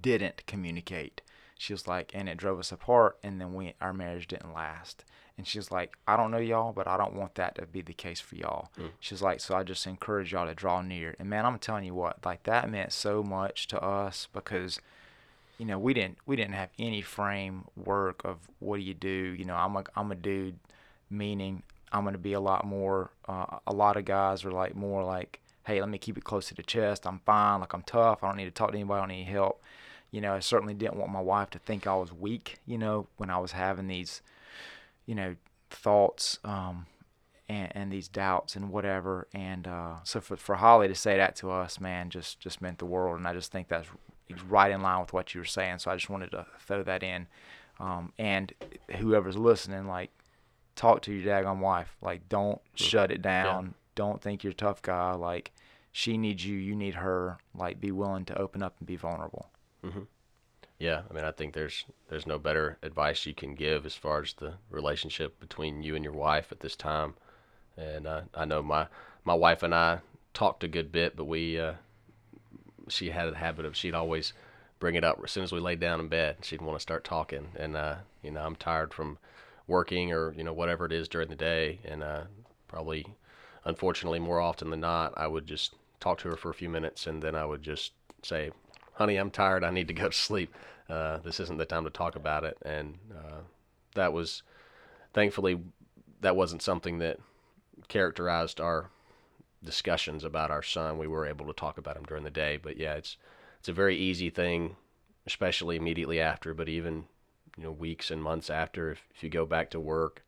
[0.00, 1.20] didn't communicate
[1.60, 5.04] she was like, and it drove us apart, and then we our marriage didn't last.
[5.36, 7.82] And she was like, I don't know y'all, but I don't want that to be
[7.82, 8.70] the case for y'all.
[8.78, 8.92] Mm.
[8.98, 11.14] She's like, so I just encourage y'all to draw near.
[11.18, 14.80] And man, I'm telling you what, like that meant so much to us because,
[15.60, 19.08] you know, we didn't we didn't have any framework of what do you do.
[19.38, 20.58] You know, I'm a I'm a dude,
[21.10, 23.10] meaning I'm gonna be a lot more.
[23.28, 26.48] Uh, a lot of guys are like more like, hey, let me keep it close
[26.48, 27.06] to the chest.
[27.06, 27.60] I'm fine.
[27.60, 28.24] Like I'm tough.
[28.24, 28.98] I don't need to talk to anybody.
[28.98, 29.62] I don't need help
[30.10, 33.06] you know, I certainly didn't want my wife to think I was weak, you know,
[33.16, 34.22] when I was having these,
[35.06, 35.36] you know,
[35.70, 36.86] thoughts um,
[37.48, 39.28] and, and these doubts and whatever.
[39.32, 42.78] And uh, so for, for Holly to say that to us, man, just, just meant
[42.78, 43.18] the world.
[43.18, 43.88] And I just think that's
[44.48, 45.78] right in line with what you were saying.
[45.78, 47.26] So I just wanted to throw that in.
[47.78, 48.52] Um, and
[48.96, 50.10] whoever's listening, like,
[50.76, 51.96] talk to your daggone wife.
[52.02, 53.64] Like, don't shut it down.
[53.64, 53.72] Yeah.
[53.94, 55.12] Don't think you're a tough guy.
[55.12, 55.52] Like,
[55.92, 56.56] she needs you.
[56.56, 57.38] You need her.
[57.54, 59.48] Like, be willing to open up and be vulnerable.
[59.84, 60.02] Mm-hmm.
[60.78, 64.22] Yeah, I mean, I think there's there's no better advice you can give as far
[64.22, 67.14] as the relationship between you and your wife at this time.
[67.76, 68.86] And uh, I know my
[69.22, 70.00] my wife and I
[70.32, 71.74] talked a good bit, but we uh,
[72.92, 74.32] she had a habit of she'd always
[74.78, 76.36] bring it up as soon as we laid down in bed.
[76.42, 79.18] She'd want to start talking, and uh, you know, I'm tired from
[79.66, 82.22] working or you know whatever it is during the day, and uh,
[82.68, 83.06] probably
[83.64, 87.06] unfortunately more often than not, I would just talk to her for a few minutes,
[87.06, 88.50] and then I would just say,
[88.94, 89.64] honey, I'm tired.
[89.64, 90.54] I need to go to sleep.
[90.88, 92.56] Uh, this isn't the time to talk about it.
[92.62, 93.40] And uh,
[93.94, 94.42] that was,
[95.12, 95.60] thankfully,
[96.20, 97.18] that wasn't something that
[97.88, 98.90] characterized our
[99.64, 100.98] discussions about our son.
[100.98, 102.58] We were able to talk about him during the day.
[102.62, 103.16] But yeah, it's
[103.58, 104.76] it's a very easy thing,
[105.26, 106.54] especially immediately after.
[106.54, 107.04] But even
[107.56, 110.24] you know weeks and months after, if, if you go back to work,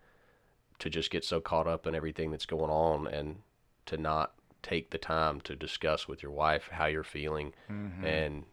[0.78, 3.36] to just get so caught up in everything that's going on and
[3.86, 8.04] to not take the time to discuss with your wife how you're feeling mm-hmm.
[8.04, 8.44] and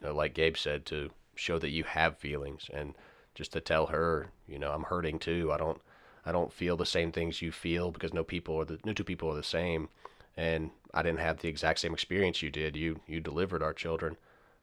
[0.00, 2.94] you know, like Gabe said, to show that you have feelings and
[3.34, 5.50] just to tell her, you know, I'm hurting too.
[5.52, 5.80] I don't,
[6.26, 9.04] I don't feel the same things you feel because no people are the no two
[9.04, 9.88] people are the same,
[10.36, 12.76] and I didn't have the exact same experience you did.
[12.76, 14.16] You you delivered our children,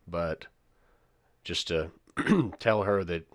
[0.07, 0.47] but
[1.43, 1.91] just to
[2.59, 3.27] tell her that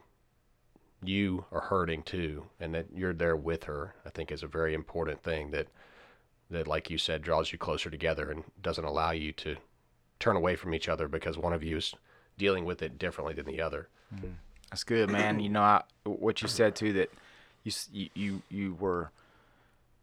[1.03, 4.75] you are hurting too and that you're there with her, I think is a very
[4.75, 5.69] important thing that
[6.51, 9.57] that like you said draws you closer together and doesn't allow you to
[10.19, 11.95] turn away from each other because one of you is
[12.39, 13.89] dealing with it differently than the other.
[14.71, 15.41] That's good, man.
[15.41, 17.11] you know, I, what you said too that
[17.93, 19.11] you you you, were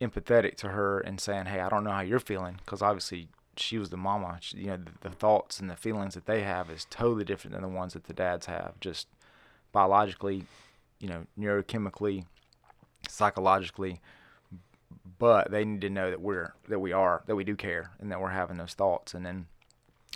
[0.02, 3.78] empathetic to her and saying, "Hey, I don't know how you're feeling," because obviously she
[3.78, 4.38] was the mama.
[4.42, 7.54] She, you know, the, the thoughts and the feelings that they have is totally different
[7.54, 9.08] than the ones that the dads have, just
[9.72, 10.46] biologically,
[11.00, 12.26] you know, neurochemically,
[13.08, 14.02] psychologically.
[15.20, 18.12] But they need to know that we're that we are that we do care and
[18.12, 19.14] that we're having those thoughts.
[19.14, 19.48] And then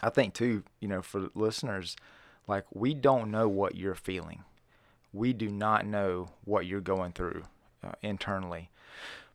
[0.02, 1.96] I think too, you know, for listeners,
[2.48, 4.44] like we don't know what you're feeling.
[5.18, 7.44] We do not know what you're going through
[7.84, 8.70] uh, internally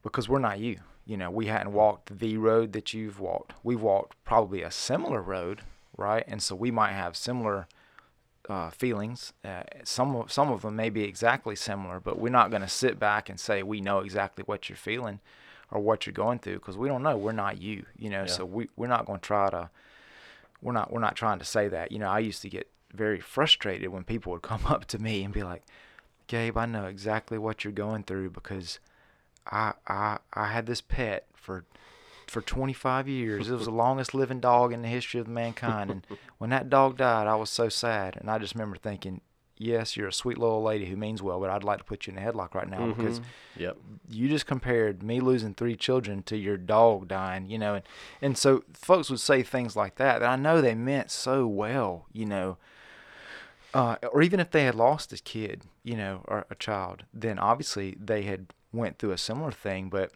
[0.03, 0.79] because we're not you.
[1.05, 3.55] You know, we hadn't walked the road that you've walked.
[3.65, 5.63] We've walked probably a similar road,
[5.97, 6.25] right?
[6.29, 7.67] And so we might have similar
[8.49, 9.33] uh, feelings.
[9.45, 12.69] Uh, some of some of them may be exactly similar, but we're not going to
[12.69, 15.21] sit back and say we know exactly what you're feeling
[15.71, 17.17] or what you're going through because we don't know.
[17.17, 18.23] We're not you, you know.
[18.23, 18.27] Yeah.
[18.27, 19.71] So we we're not going to try to.
[20.61, 21.91] We're not we're not trying to say that.
[21.91, 25.25] You know, I used to get very frustrated when people would come up to me
[25.25, 25.63] and be like,
[26.27, 28.79] "Gabe, I know exactly what you're going through because
[29.47, 31.65] I I I had this pet for
[32.29, 33.49] for 25 years.
[33.51, 35.91] It was the longest living dog in the history of mankind.
[35.91, 36.07] And
[36.39, 38.17] when that dog died, I was so sad.
[38.17, 39.21] And I just remember thinking,
[39.59, 42.15] yes, you're a sweet little lady who means well, but I'd like to put you
[42.15, 43.25] in a headlock right now because Mhm.
[43.57, 43.77] Yep.
[44.09, 47.75] you just compared me losing three children to your dog dying, you know.
[47.75, 47.85] And,
[48.23, 52.07] and so folks would say things like that that I know they meant so well,
[52.13, 52.57] you know.
[53.75, 57.39] Uh, or even if they had lost a kid, you know, or a child, then
[57.39, 59.89] obviously they had went through a similar thing.
[59.89, 60.13] But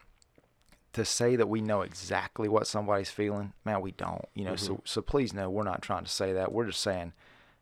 [0.92, 4.24] to say that we know exactly what somebody's feeling, man, we don't.
[4.34, 6.52] You know, so so please know we're not trying to say that.
[6.52, 7.12] We're just saying,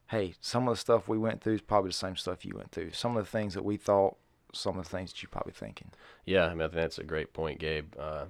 [0.09, 2.73] hey, some of the stuff we went through is probably the same stuff you went
[2.73, 2.93] through.
[2.93, 4.17] Some of the things that we thought,
[4.53, 5.91] some of the things that you're probably thinking.
[6.25, 7.95] Yeah, I mean, I think that's a great point, Gabe.
[7.99, 8.27] Uh,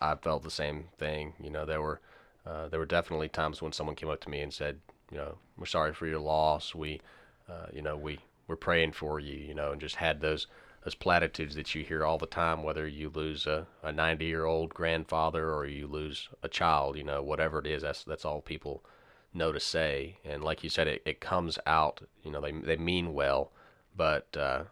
[0.00, 1.34] I felt the same thing.
[1.42, 2.00] You know, there were
[2.46, 4.78] uh, there were definitely times when someone came up to me and said,
[5.10, 6.74] you know, we're sorry for your loss.
[6.74, 7.00] We,
[7.48, 9.36] uh, you know, we we're praying for you.
[9.36, 10.46] You know, and just had those
[10.84, 12.62] those platitudes that you hear all the time.
[12.62, 17.04] Whether you lose a, a 90 year old grandfather or you lose a child, you
[17.04, 18.84] know, whatever it is, that's that's all people
[19.32, 20.18] know to say.
[20.24, 22.00] And like you said, it, it comes out.
[22.22, 23.52] You know, they they mean well,
[23.96, 24.64] but uh,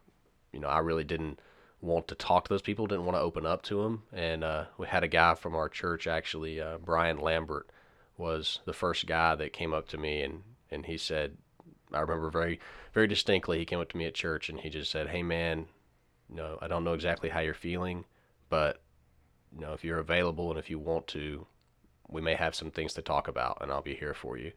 [0.52, 1.40] you know, I really didn't
[1.80, 4.02] want to talk to those people, didn't want to open up to them.
[4.12, 7.70] And uh, we had a guy from our church, actually, uh, Brian Lambert,
[8.18, 11.38] was the first guy that came up to me, and and he said,
[11.92, 12.60] I remember very
[12.92, 15.66] very distinctly, he came up to me at church, and he just said, "Hey, man,
[16.28, 18.04] you know, I don't know exactly how you're feeling,
[18.50, 18.82] but
[19.54, 21.46] you know, if you're available and if you want to,
[22.08, 24.52] we may have some things to talk about, and I'll be here for you."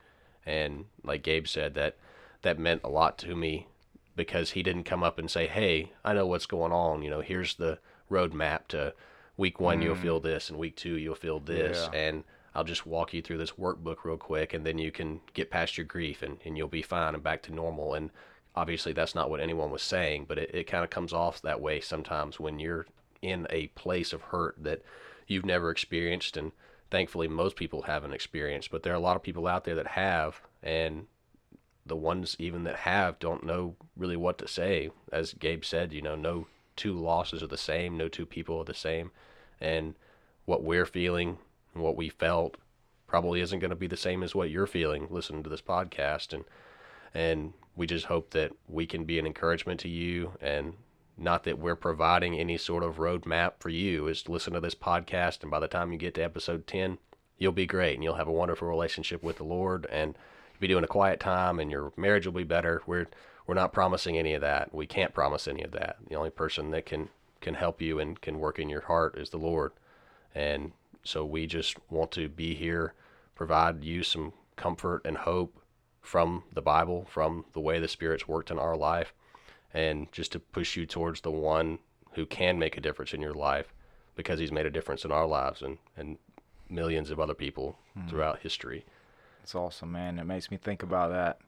[0.46, 1.98] And like Gabe said, that
[2.42, 3.68] that meant a lot to me
[4.16, 7.04] because he didn't come up and say, "Hey, I know what's going on.
[7.04, 8.94] You know, here's the roadmap to
[9.38, 9.82] week one.
[9.82, 10.02] You'll mm.
[10.02, 12.00] feel this, and week two you'll feel this, Yeah.
[12.00, 15.52] and I'll just walk you through this workbook real quick, and then you can get
[15.52, 18.12] past your grief, and, and you'll be fine and back to normal." And
[18.56, 21.62] obviously, that's not what anyone was saying, but it, it kind of comes off that
[21.62, 22.86] way sometimes when you're
[23.22, 24.82] in a place of hurt that
[25.28, 26.52] you've never experienced, and
[26.90, 28.72] thankfully most people haven't experienced.
[28.72, 31.08] But there are a lot of people out there that have, and
[31.86, 34.90] the ones even that have don't know really what to say.
[35.12, 38.66] As Gabe said, you know, no two losses are the same, no two people are
[38.66, 39.12] the same,
[39.60, 39.96] and
[40.46, 41.38] what we're feeling
[41.74, 42.58] and what we felt
[43.08, 46.34] probably isn't going to be the same as what you're feeling listening to this podcast
[46.34, 46.46] and
[47.14, 50.74] and we just hope that we can be an encouragement to you and
[51.18, 54.76] not that we're providing any sort of roadmap for you is to listen to this
[54.76, 56.98] podcast and by the time you get to episode 10
[57.38, 60.16] you'll be great and you'll have a wonderful relationship with the lord and
[60.62, 62.82] be doing a quiet time and your marriage will be better.
[62.86, 63.08] We're
[63.48, 64.74] we're not promising any of that.
[64.74, 65.98] We can't promise any of that.
[66.08, 67.10] The only person that can
[67.42, 69.74] can help you and can work in your heart is the Lord.
[70.34, 70.72] And
[71.04, 72.94] so we just want to be here,
[73.36, 75.58] provide you some comfort and hope
[76.02, 79.14] from the Bible, from the way the Spirit's worked in our life,
[79.74, 81.80] and just to push you towards the one
[82.14, 83.74] who can make a difference in your life
[84.16, 86.18] because he's made a difference in our lives and, and
[86.70, 87.78] millions of other people
[88.10, 88.86] throughout history.
[89.44, 90.20] It's awesome, man.
[90.20, 91.40] It makes me think about that.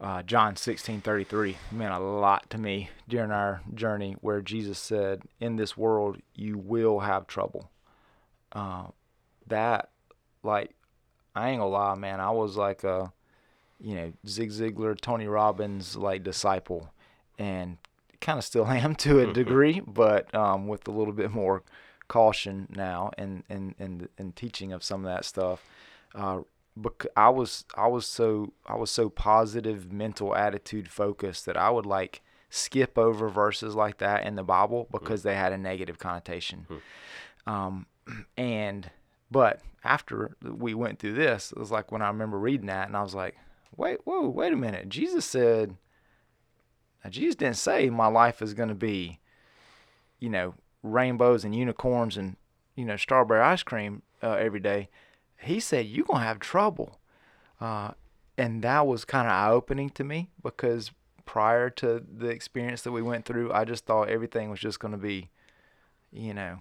[0.00, 4.78] Uh, John sixteen thirty three meant a lot to me during our journey, where Jesus
[4.78, 7.70] said, "In this world you will have trouble."
[8.56, 8.86] Uh,
[9.48, 9.90] that,
[10.42, 10.74] like,
[11.34, 12.20] I ain't gonna lie, man.
[12.20, 13.12] I was like a,
[13.78, 16.90] you know, Zig Ziglar, Tony Robbins like disciple,
[17.38, 17.76] and
[18.20, 21.62] kind of still am to a degree, but um, with a little bit more
[22.08, 25.62] caution now and and and and teaching of some of that stuff.
[26.14, 26.40] Uh,
[27.16, 31.86] I was I was so I was so positive mental attitude focused that I would
[31.86, 36.66] like skip over verses like that in the Bible because they had a negative connotation.
[37.46, 37.86] Um,
[38.36, 38.90] and
[39.30, 42.96] but after we went through this, it was like when I remember reading that and
[42.96, 43.36] I was like,
[43.76, 44.88] wait, whoa, wait a minute.
[44.88, 45.76] Jesus said,
[47.04, 49.20] now Jesus didn't say my life is going to be,
[50.18, 52.36] you know, rainbows and unicorns and,
[52.74, 54.88] you know, strawberry ice cream uh, every day.
[55.40, 56.98] He said, you're going to have trouble.
[57.60, 57.92] Uh,
[58.38, 60.90] and that was kind of eye opening to me because
[61.24, 64.92] prior to the experience that we went through, I just thought everything was just going
[64.92, 65.30] to be,
[66.12, 66.60] you know,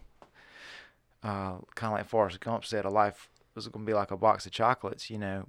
[1.26, 4.18] uh, kind of like Forrest Gump said, a life was going to be like a
[4.18, 5.46] box of chocolates, you know,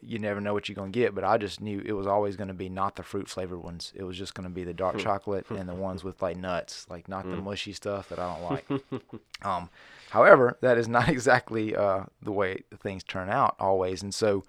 [0.00, 1.14] you never know what you're going to get.
[1.14, 3.92] But I just knew it was always going to be not the fruit flavored ones.
[3.96, 5.00] It was just going to be the dark hmm.
[5.00, 7.44] chocolate and the ones with like nuts, like not the hmm.
[7.44, 8.82] mushy stuff that I don't like.
[9.42, 9.68] um,
[10.10, 14.02] however, that is not exactly uh, the way things turn out always.
[14.02, 14.44] And so,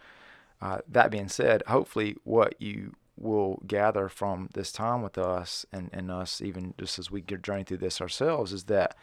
[0.62, 5.90] uh, that being said, hopefully, what you will gather from this time with us and,
[5.92, 8.96] and us, even just as we journey through this ourselves, is that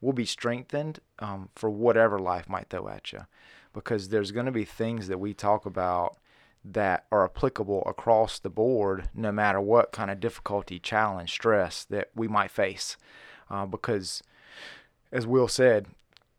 [0.00, 3.26] we'll be strengthened um, for whatever life might throw at you.
[3.72, 6.16] Because there's going to be things that we talk about
[6.64, 12.08] that are applicable across the board, no matter what kind of difficulty, challenge, stress that
[12.14, 12.96] we might face.
[13.50, 14.22] Uh, because,
[15.12, 15.86] as Will said,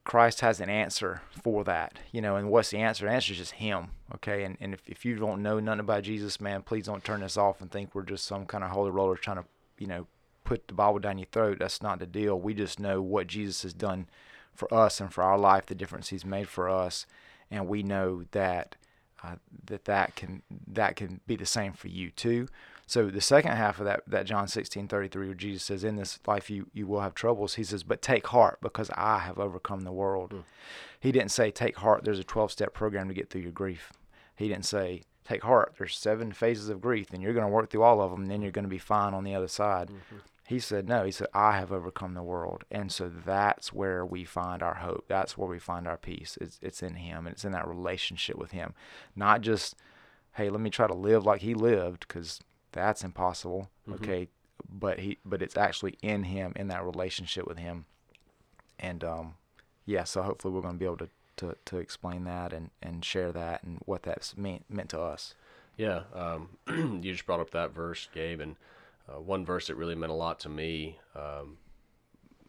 [0.03, 3.05] Christ has an answer for that, you know, and what's the answer?
[3.05, 4.43] The answer is just Him, okay?
[4.43, 7.37] And, and if, if you don't know nothing about Jesus, man, please don't turn this
[7.37, 9.45] off and think we're just some kind of holy roller trying to,
[9.77, 10.07] you know,
[10.49, 11.59] put the Bible down your throat.
[11.59, 12.39] That's not the deal.
[12.39, 14.07] We just know what Jesus has done
[14.51, 17.05] for us and for our life, the difference He's made for us,
[17.51, 18.75] and we know that
[19.23, 19.35] uh,
[19.67, 22.47] that that can that can be the same for you too.
[22.87, 26.17] So the second half of that that John 16, 33, where Jesus says, In this
[26.25, 29.81] life you, you will have troubles, he says, But take heart because I have overcome
[29.81, 30.31] the world.
[30.31, 30.43] Mm.
[30.99, 33.93] He didn't say take heart, there's a twelve step program to get through your grief.
[34.35, 37.69] He didn't say take heart, there's seven phases of grief, and you're going to work
[37.69, 39.89] through all of them, and then you're going to be fine on the other side.
[39.89, 40.17] Mm-hmm.
[40.49, 42.63] He said, No, he said, I have overcome the world.
[42.71, 45.05] And so that's where we find our hope.
[45.07, 46.39] That's where we find our peace.
[46.41, 48.73] It's, it's in Him, and it's in that relationship with Him.
[49.15, 49.75] Not just,
[50.33, 52.39] hey, let me try to live like He lived, because
[52.71, 53.69] that's impossible.
[53.87, 54.03] Mm-hmm.
[54.03, 54.27] Okay,
[54.67, 57.85] but he but it's actually in him in that relationship with him,
[58.79, 59.35] and um,
[59.85, 60.03] yeah.
[60.03, 63.31] So hopefully we're going to be able to, to to explain that and and share
[63.31, 65.35] that and what that's meant meant to us.
[65.77, 68.55] Yeah, um, you just brought up that verse, Gabe, and
[69.09, 70.99] uh, one verse that really meant a lot to me.
[71.15, 71.57] Um,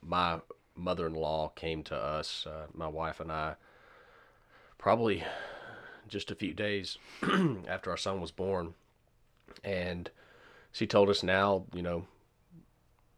[0.02, 0.40] my
[0.76, 3.54] mother-in-law came to us, uh, my wife and I,
[4.78, 5.24] probably
[6.08, 6.98] just a few days
[7.68, 8.74] after our son was born
[9.62, 10.10] and
[10.72, 12.06] she told us now, you know,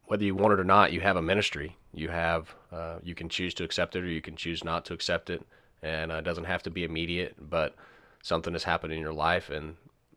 [0.05, 1.77] whether you want it or not, you have a ministry.
[1.93, 4.93] You have, uh, you can choose to accept it or you can choose not to
[4.93, 5.45] accept it.
[5.81, 7.75] And uh, it doesn't have to be immediate, but
[8.21, 9.75] something has happened in your life and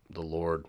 [0.09, 0.65] the Lord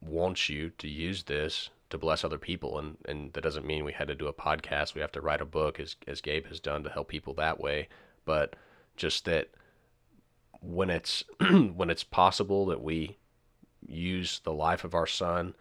[0.00, 2.78] wants you to use this to bless other people.
[2.78, 4.94] And, and that doesn't mean we had to do a podcast.
[4.94, 7.60] We have to write a book as, as Gabe has done to help people that
[7.60, 7.88] way.
[8.24, 8.56] But
[8.96, 9.50] just that
[10.60, 11.24] when it's,
[11.74, 13.18] when it's possible that we
[13.86, 15.54] use the life of our son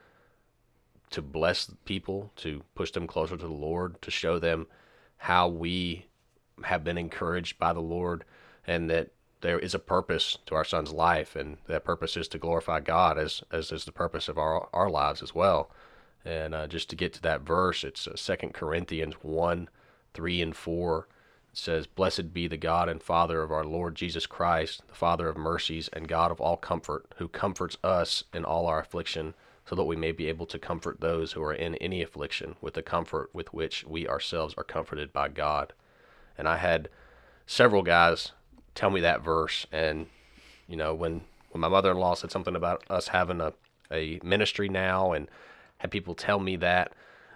[1.10, 4.68] to bless people, to push them closer to the Lord, to show them
[5.18, 6.08] how we
[6.64, 8.24] have been encouraged by the Lord
[8.66, 12.38] and that there is a purpose to our son's life and that purpose is to
[12.38, 15.70] glorify God as as is the purpose of our our lives as well.
[16.26, 19.70] And uh, just to get to that verse, it's uh, Second Corinthians 1,
[20.14, 21.08] 3 and 4
[21.52, 25.28] It says, Blessed be the God and Father of our Lord Jesus Christ, the Father
[25.28, 29.34] of mercies and God of all comfort, who comforts us in all our affliction,
[29.66, 32.74] so that we may be able to comfort those who are in any affliction with
[32.74, 35.74] the comfort with which we ourselves are comforted by God.
[36.38, 36.90] And I had
[37.46, 38.32] several guys
[38.76, 40.08] tell me that verse, and
[40.68, 43.54] you know, when when my mother in law said something about us having a,
[43.92, 45.30] a ministry now and
[45.84, 46.94] had people tell me that,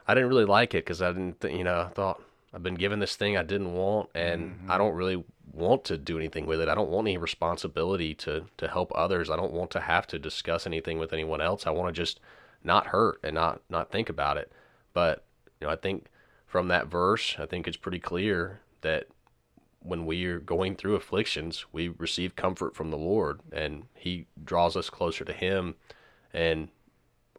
[0.07, 2.75] I didn't really like it because I didn't, th- you know, I thought, I've been
[2.75, 4.71] given this thing I didn't want, and mm-hmm.
[4.71, 6.69] I don't really want to do anything with it.
[6.69, 9.29] I don't want any responsibility to to help others.
[9.29, 11.67] I don't want to have to discuss anything with anyone else.
[11.67, 12.21] I want to just
[12.63, 14.51] not hurt and not not think about it.
[14.93, 15.25] But
[15.59, 16.07] you know, I think
[16.45, 19.07] from that verse, I think it's pretty clear that
[19.79, 24.77] when we are going through afflictions, we receive comfort from the Lord, and He draws
[24.77, 25.75] us closer to Him,
[26.33, 26.69] and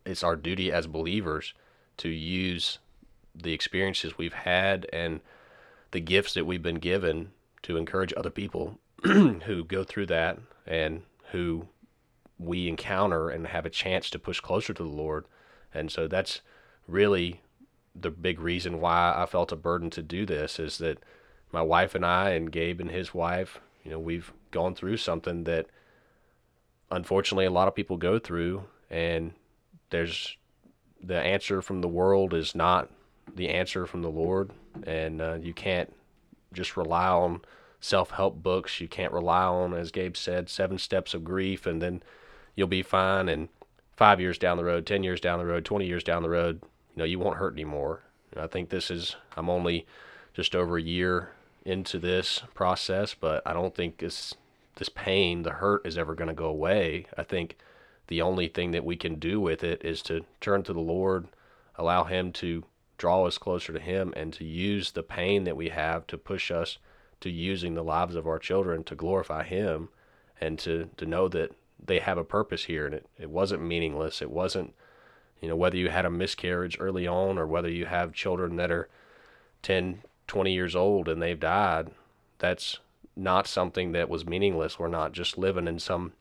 [0.09, 1.55] it's our duty as believers
[1.99, 2.79] to use
[3.35, 5.21] the experiences we've had and
[5.91, 7.31] the gifts that we've been given
[7.63, 11.03] to encourage other people who go through that and
[11.33, 11.69] who
[12.39, 15.25] we encounter and have a chance to push closer to the Lord.
[15.75, 16.41] And so that's
[16.87, 17.43] really
[17.95, 20.99] the big reason why I felt a burden to do this is that
[21.53, 25.45] my wife and I and Gabe and his wife, you know, we've gone through something
[25.45, 25.67] that
[26.91, 29.33] unfortunately a lot of people go through and
[29.91, 30.37] there's
[31.03, 32.91] the answer from the world is not
[33.35, 34.51] the answer from the Lord,
[34.85, 35.95] and uh, you can't
[36.53, 37.43] just rely on
[37.81, 38.81] self help books.
[38.81, 42.03] You can't rely on, as Gabe said, seven steps of grief, and then
[42.55, 43.49] you'll be fine and
[43.99, 46.61] five years down the road, 10 years down the road, 20 years down the road,
[46.63, 48.01] you know, you won't hurt anymore.
[48.37, 49.87] I think this is, I'm only
[50.35, 51.31] just over a year
[51.65, 54.35] into this process, but I don't think this,
[54.77, 57.07] this pain, the hurt is ever going to go away.
[57.17, 57.59] I think
[58.09, 61.29] the only thing that we can do with it is to turn to the Lord,
[61.77, 62.65] allow Him to
[62.97, 66.51] draw us closer to Him, and to use the pain that we have to push
[66.51, 66.79] us
[67.21, 69.89] to using the lives of our children to glorify Him
[70.41, 71.53] and to, to know that
[71.85, 74.21] they have a purpose here and it, it wasn't meaningless.
[74.23, 74.75] It wasn't,
[75.41, 78.71] you know, whether you had a miscarriage early on or whether you have children that
[78.71, 78.89] are
[79.63, 81.91] 10, 20 years old and they've died,
[82.39, 82.79] that's
[83.17, 84.79] not something that was meaningless.
[84.79, 86.13] We're not just living in some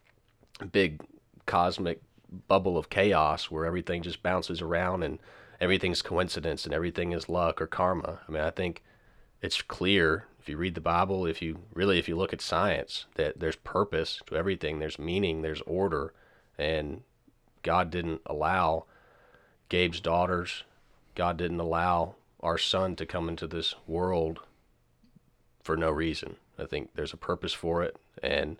[0.72, 1.02] big
[1.48, 2.02] cosmic
[2.48, 5.18] bubble of chaos where everything just bounces around and
[5.60, 8.20] everything's coincidence and everything is luck or karma.
[8.28, 8.84] I mean, I think
[9.42, 13.06] it's clear if you read the Bible, if you really if you look at science,
[13.16, 16.14] that there's purpose to everything, there's meaning, there's order,
[16.58, 17.02] and
[17.64, 18.86] God didn't allow
[19.70, 20.64] Gabe's daughters,
[21.16, 24.40] God didn't allow our son to come into this world
[25.62, 26.38] for no reason.
[26.58, 28.58] I think there's a purpose for it, and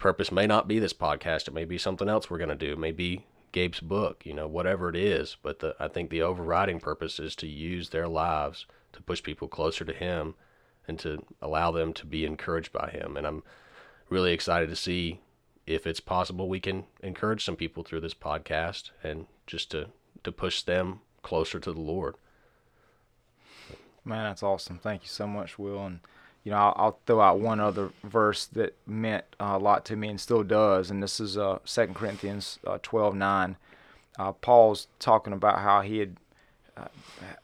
[0.00, 1.46] purpose may not be this podcast.
[1.46, 2.72] It may be something else we're going to do.
[2.72, 5.36] It may be Gabe's book, you know, whatever it is.
[5.42, 9.46] But the, I think the overriding purpose is to use their lives to push people
[9.46, 10.34] closer to Him
[10.88, 13.16] and to allow them to be encouraged by Him.
[13.16, 13.44] And I'm
[14.08, 15.20] really excited to see
[15.66, 19.88] if it's possible we can encourage some people through this podcast and just to,
[20.24, 22.16] to push them closer to the Lord.
[24.04, 24.78] Man, that's awesome.
[24.78, 25.84] Thank you so much, Will.
[25.84, 26.00] And
[26.44, 30.08] you know, I'll, I'll, throw out one other verse that meant a lot to me
[30.08, 33.56] and still does, and this is uh, 2 Corinthians uh, 12 9.
[34.18, 36.16] Uh, Paul's talking about how he had
[36.76, 36.88] uh,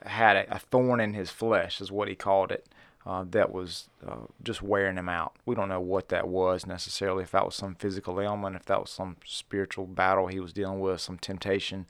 [0.07, 2.67] had a, a, thorn in his flesh, is what he called it,
[3.07, 5.35] uh, that was uh, just wearing him out.
[5.45, 8.81] We don't know what that was necessarily, if that was some physical ailment, if that
[8.81, 11.87] was some spiritual battle he was dealing with, some temptation.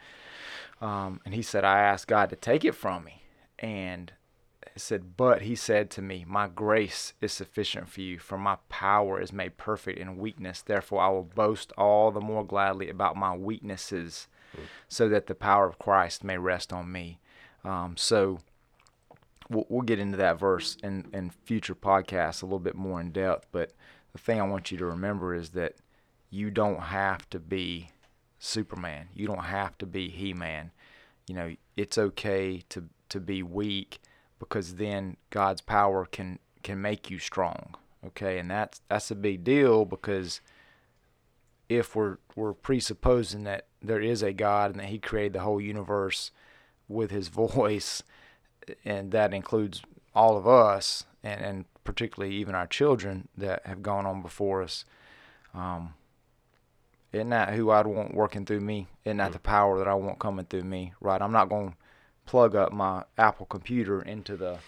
[0.80, 3.22] Um, and he said, I asked God to take it from me.
[3.58, 4.12] And
[4.76, 8.58] it said, But he said to me, My grace is sufficient for you, for my
[8.68, 10.60] power is made perfect in weakness.
[10.60, 14.64] Therefore, I will boast all the more gladly about my weaknesses, mm.
[14.86, 17.20] so that the power of Christ may rest on me.
[17.64, 18.40] Um, so,
[19.48, 23.12] we'll, we'll get into that verse in, in future podcasts a little bit more in
[23.12, 23.46] depth.
[23.52, 23.72] But
[24.12, 25.76] the thing I want you to remember is that
[26.28, 27.88] you don't have to be
[28.38, 29.08] Superman.
[29.14, 30.70] You don't have to be He Man.
[31.26, 34.00] You know, it's okay to, to be weak
[34.38, 37.74] because then God's power can can make you strong.
[38.06, 40.40] Okay, and that's that's a big deal because
[41.68, 45.60] if we're we're presupposing that there is a God and that He created the whole
[45.60, 46.30] universe
[46.88, 48.02] with His voice,
[48.84, 49.82] and that includes
[50.14, 54.84] all of us, and, and particularly even our children that have gone on before us.
[55.54, 55.94] Um,
[57.12, 58.88] isn't that who I'd want working through me?
[59.04, 60.92] Isn't that the power that I want coming through me?
[61.00, 61.22] Right?
[61.22, 61.74] I'm not going
[62.26, 64.58] plug up my Apple computer into the,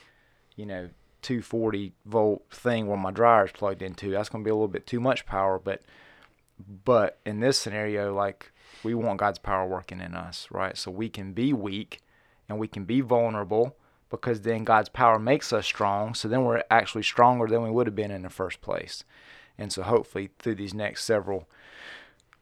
[0.56, 0.88] you know,
[1.22, 4.10] 240 volt thing where my dryer is plugged into.
[4.10, 5.82] That's going to be a little bit too much power, but
[6.84, 8.50] but in this scenario like
[8.82, 10.76] we want God's power working in us, right?
[10.76, 12.00] So we can be weak
[12.48, 13.76] and we can be vulnerable
[14.10, 16.14] because then God's power makes us strong.
[16.14, 19.04] So then we're actually stronger than we would have been in the first place.
[19.58, 21.48] And so hopefully through these next several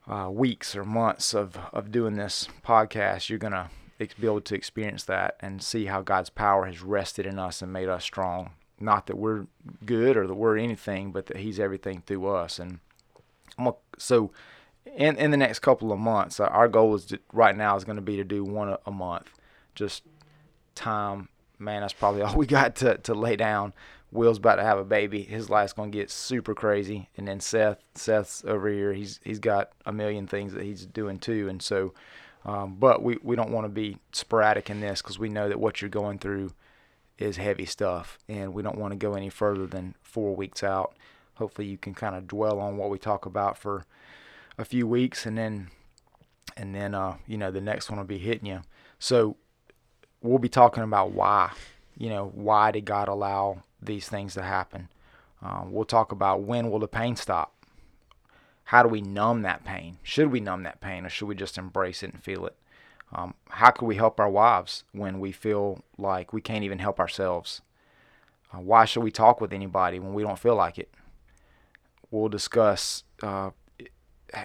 [0.07, 4.55] uh, weeks or months of, of doing this podcast, you're going to be able to
[4.55, 8.51] experience that and see how God's power has rested in us and made us strong.
[8.79, 9.47] Not that we're
[9.85, 12.59] good or that we're anything, but that He's everything through us.
[12.59, 12.79] And
[13.97, 14.31] so,
[14.85, 17.95] in in the next couple of months, our goal is to, right now is going
[17.95, 19.29] to be to do one a, a month.
[19.73, 20.03] Just
[20.75, 21.81] time, man.
[21.81, 23.73] That's probably all we got to to lay down.
[24.11, 25.23] Will's about to have a baby.
[25.23, 28.93] His life's gonna get super crazy, and then Seth, Seth's over here.
[28.93, 31.93] He's he's got a million things that he's doing too, and so
[32.45, 35.59] um, but we, we don't want to be sporadic in this because we know that
[35.59, 36.51] what you're going through
[37.17, 40.95] is heavy stuff, and we don't want to go any further than four weeks out.
[41.35, 43.85] Hopefully, you can kind of dwell on what we talk about for
[44.57, 45.69] a few weeks, and then
[46.55, 48.61] and then uh, you know the next one will be hitting you.
[48.99, 49.37] So
[50.21, 51.51] we'll be talking about why.
[51.97, 54.89] You know, why did God allow these things to happen?
[55.41, 57.56] Um, we'll talk about when will the pain stop
[58.67, 59.97] how do we numb that pain?
[60.03, 62.55] Should we numb that pain or should we just embrace it and feel it?
[63.13, 66.99] Um, how can we help our wives when we feel like we can't even help
[66.99, 67.61] ourselves?
[68.53, 70.93] Uh, why should we talk with anybody when we don't feel like it?
[72.11, 73.51] We'll discuss uh,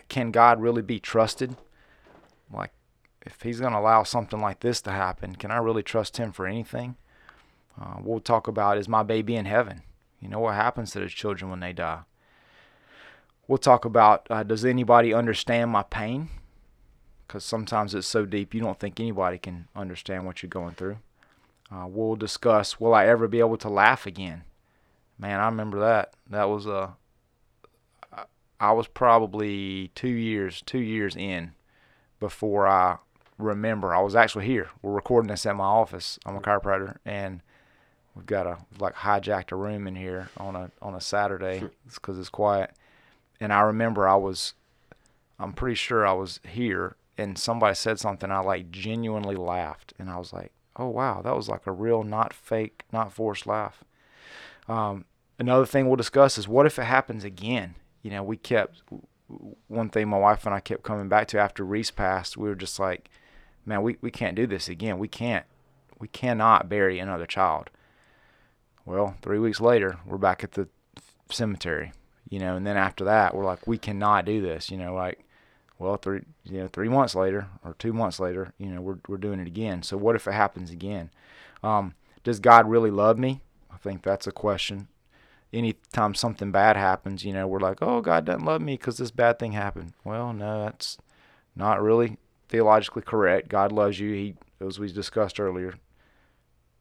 [0.08, 1.56] can God really be trusted?
[2.52, 2.70] Like,
[3.22, 6.30] if He's going to allow something like this to happen, can I really trust Him
[6.30, 6.94] for anything?
[7.80, 9.82] Uh, we'll talk about is my baby in heaven?
[10.20, 12.02] You know what happens to those children when they die?
[13.48, 16.28] We'll talk about uh, does anybody understand my pain?
[17.26, 20.98] Because sometimes it's so deep you don't think anybody can understand what you're going through.
[21.70, 24.44] Uh, we'll discuss will I ever be able to laugh again?
[25.18, 26.14] Man, I remember that.
[26.28, 26.96] That was a.
[28.12, 28.24] Uh,
[28.60, 31.52] I was probably two years two years in
[32.20, 32.98] before I
[33.38, 33.94] remember.
[33.94, 34.70] I was actually here.
[34.82, 36.18] We're recording this at my office.
[36.24, 37.40] I'm a chiropractor, and
[38.14, 42.18] we've got a like hijacked a room in here on a on a Saturday because
[42.18, 42.72] it's quiet.
[43.42, 44.54] And I remember I was,
[45.36, 48.30] I'm pretty sure I was here, and somebody said something.
[48.30, 52.04] I like genuinely laughed, and I was like, oh wow, that was like a real,
[52.04, 53.82] not fake, not forced laugh.
[54.68, 55.06] Um,
[55.40, 57.74] another thing we'll discuss is what if it happens again?
[58.02, 58.82] You know, we kept
[59.66, 62.36] one thing my wife and I kept coming back to after Reese passed.
[62.36, 63.10] We were just like,
[63.66, 65.00] man, we, we can't do this again.
[65.00, 65.46] We can't,
[65.98, 67.70] we cannot bury another child.
[68.84, 70.68] Well, three weeks later, we're back at the
[71.28, 71.90] cemetery,
[72.28, 75.24] you know, and then after that, we're like, we cannot do this, you know, like,
[75.78, 79.16] well, three, you know, three months later or two months later, you know, we're, we're
[79.16, 79.82] doing it again.
[79.82, 81.10] So what if it happens again?
[81.62, 81.94] Um,
[82.24, 83.40] does God really love me?
[83.72, 84.88] I think that's a question.
[85.52, 89.10] Anytime something bad happens, you know, we're like, oh, God doesn't love me because this
[89.10, 89.92] bad thing happened.
[90.04, 90.98] Well, no, that's
[91.54, 92.16] not really
[92.48, 93.48] theologically correct.
[93.48, 94.12] God loves you.
[94.12, 95.74] He, as we discussed earlier,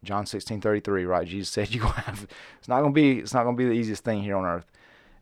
[0.03, 1.27] John 16, 33, right?
[1.27, 2.27] Jesus said you have,
[2.59, 4.45] it's not going to be, it's not going to be the easiest thing here on
[4.45, 4.65] earth.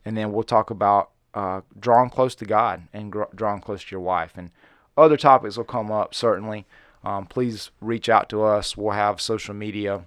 [0.06, 3.92] And then we'll talk about uh, drawing close to God and gr- drawing close to
[3.92, 4.34] your wife.
[4.36, 4.52] And
[4.98, 6.66] other topics will come up, certainly.
[7.04, 8.76] Um, please reach out to us.
[8.76, 10.06] We'll have social media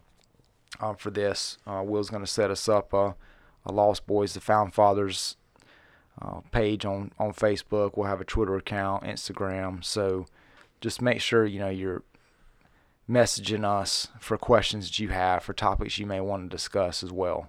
[0.81, 1.59] um, for this.
[1.67, 3.15] Uh, Will's going to set us up a,
[3.65, 5.37] a Lost Boys, the Found Fathers
[6.21, 7.97] uh, page on, on Facebook.
[7.97, 9.83] We'll have a Twitter account, Instagram.
[9.85, 10.27] So
[10.81, 12.03] just make sure, you know, you're
[13.09, 17.13] messaging us for questions that you have, for topics you may want to discuss as
[17.13, 17.49] well.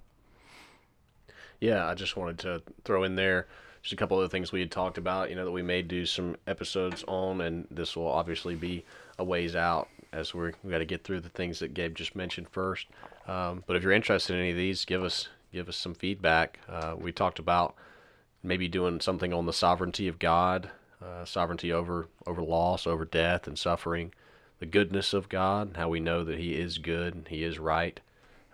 [1.63, 3.47] Yeah, I just wanted to throw in there
[3.83, 6.05] just a couple of things we had talked about, you know, that we may do
[6.05, 8.83] some episodes on, and this will obviously be
[9.17, 12.17] a ways out as we're, we got to get through the things that Gabe just
[12.17, 12.87] mentioned first.
[13.29, 16.59] Um, but if you're interested in any of these, give us give us some feedback.
[16.67, 17.75] Uh, we talked about
[18.43, 20.69] maybe doing something on the sovereignty of God,
[21.01, 24.13] uh, sovereignty over over loss, over death and suffering
[24.59, 28.01] the goodness of God, how we know that He is good and He is right,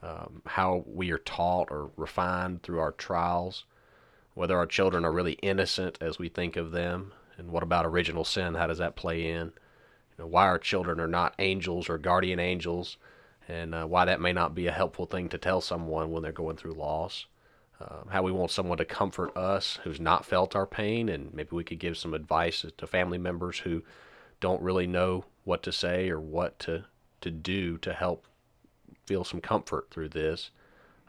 [0.02, 3.66] um, how we are taught or refined through our trials,
[4.34, 8.24] whether our children are really innocent as we think of them, and what about original
[8.24, 8.56] sin?
[8.56, 9.48] How does that play in?
[9.48, 12.98] You know, why our children are not angels or guardian angels,
[13.48, 16.32] and uh, why that may not be a helpful thing to tell someone when they're
[16.32, 17.26] going through loss.
[17.82, 21.50] Um, how we want someone to comfort us who's not felt our pain, and maybe
[21.52, 23.84] we could give some advice to family members who
[24.42, 26.86] don't really know what to say or what to,
[27.22, 28.28] to do to help
[29.10, 30.52] feel some comfort through this.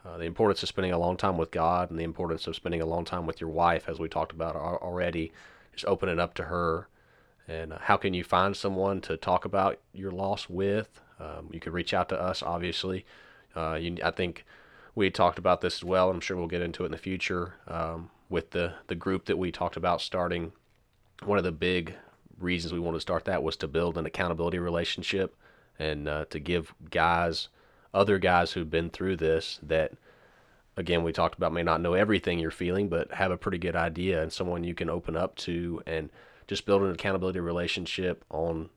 [0.07, 2.81] Uh, the importance of spending a long time with God and the importance of spending
[2.81, 5.33] a long time with your wife, as we talked about already,
[5.75, 6.89] just open it up to her.
[7.47, 10.99] And uh, how can you find someone to talk about your loss with?
[11.19, 13.05] Um, you could reach out to us, obviously.
[13.55, 14.47] Uh, you, I think
[14.95, 16.09] we talked about this as well.
[16.09, 19.37] I'm sure we'll get into it in the future um, with the, the group that
[19.37, 20.53] we talked about starting.
[21.23, 21.97] One of the big
[22.39, 25.37] reasons we wanted to start that was to build an accountability relationship
[25.81, 27.49] and uh, to give guys,
[27.93, 29.93] other guys who've been through this, that
[30.77, 33.77] again we talked about may not know everything you're feeling, but have a pretty good
[33.77, 36.11] idea and someone you can open up to and
[36.47, 38.71] just build an accountability relationship on.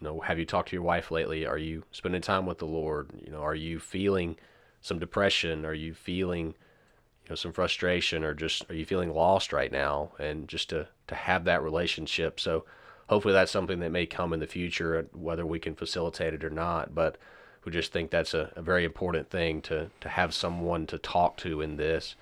[0.00, 1.46] You know, have you talked to your wife lately?
[1.46, 3.10] Are you spending time with the Lord?
[3.24, 4.36] You know, are you feeling
[4.82, 5.64] some depression?
[5.64, 10.12] Are you feeling you know some frustration or just are you feeling lost right now
[10.18, 12.64] and just to to have that relationship so
[13.08, 16.50] hopefully that's something that may come in the future, whether we can facilitate it or
[16.50, 16.94] not.
[16.94, 17.18] But
[17.64, 21.36] we just think that's a, a very important thing to, to have someone to talk
[21.38, 22.14] to in this.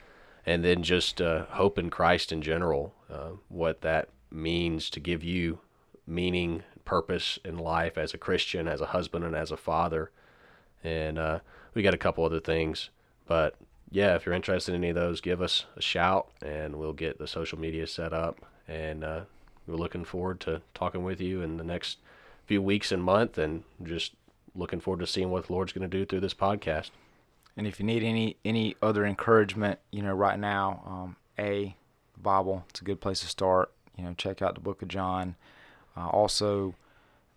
[0.45, 5.22] And then just uh, hope in Christ in general, uh, what that means to give
[5.22, 5.61] you
[6.07, 10.11] meaning, purpose in life as a Christian, as a husband, and as a father.
[10.82, 11.38] And uh,
[11.74, 12.90] we got a couple other things.
[13.26, 13.55] But
[13.90, 17.18] yeah, if you're interested in any of those, give us a shout and we'll get
[17.18, 19.20] the social media set up and uh,
[19.66, 21.99] we're looking forward to talking with you in the next
[22.47, 24.12] few weeks and month, and just
[24.55, 26.91] looking forward to seeing what the Lord's going to do through this podcast.
[27.57, 31.77] And if you need any any other encouragement, you know, right now, um, a
[32.17, 33.73] Bible, it's a good place to start.
[33.97, 35.37] You know, check out the Book of John.
[35.97, 36.75] Uh, also,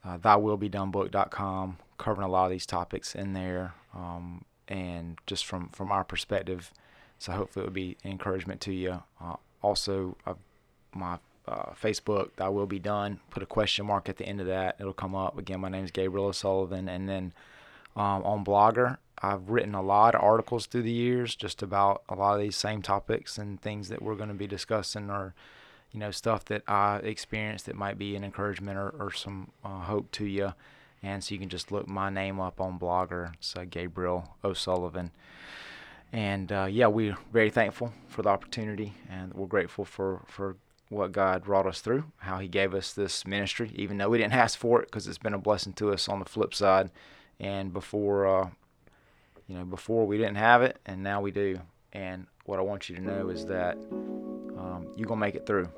[0.05, 5.91] uh, ThyWillBeDoneBook.com, covering a lot of these topics in there, um, and just from from
[5.91, 6.71] our perspective.
[7.19, 9.03] So hopefully it will be encouragement to you.
[9.21, 10.35] Uh, also, uh,
[10.93, 13.19] my uh, Facebook, Thy Will Be Done.
[13.29, 14.77] Put a question mark at the end of that.
[14.79, 15.37] It'll come up.
[15.37, 16.89] Again, my name is Gabriel O'Sullivan.
[16.89, 17.33] And then
[17.95, 22.15] um, on Blogger, I've written a lot of articles through the years just about a
[22.15, 25.33] lot of these same topics and things that we're going to be discussing or
[25.91, 29.81] you know stuff that I experienced that might be an encouragement or, or some uh,
[29.81, 30.53] hope to you.
[31.01, 33.33] And so you can just look my name up on Blogger.
[33.35, 35.11] It's uh, Gabriel O'Sullivan.
[36.11, 40.57] And uh, yeah, we're very thankful for the opportunity, and we're grateful for for
[40.95, 44.33] what God brought us through, how He gave us this ministry, even though we didn't
[44.33, 46.89] ask for it, because it's been a blessing to us on the flip side.
[47.39, 48.49] And before, uh,
[49.47, 51.59] you know, before we didn't have it, and now we do.
[51.93, 55.69] And what I want you to know is that um, you're gonna make it through,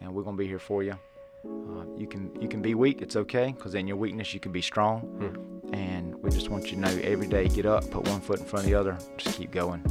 [0.00, 0.98] and we're gonna be here for you.
[1.44, 3.02] Uh, you can you can be weak.
[3.02, 5.00] It's okay, because in your weakness you can be strong.
[5.00, 5.74] Hmm.
[5.74, 8.46] And we just want you to know every day, get up, put one foot in
[8.46, 9.84] front of the other, just keep going.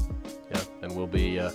[0.50, 1.52] Yeah, and we'll be uh,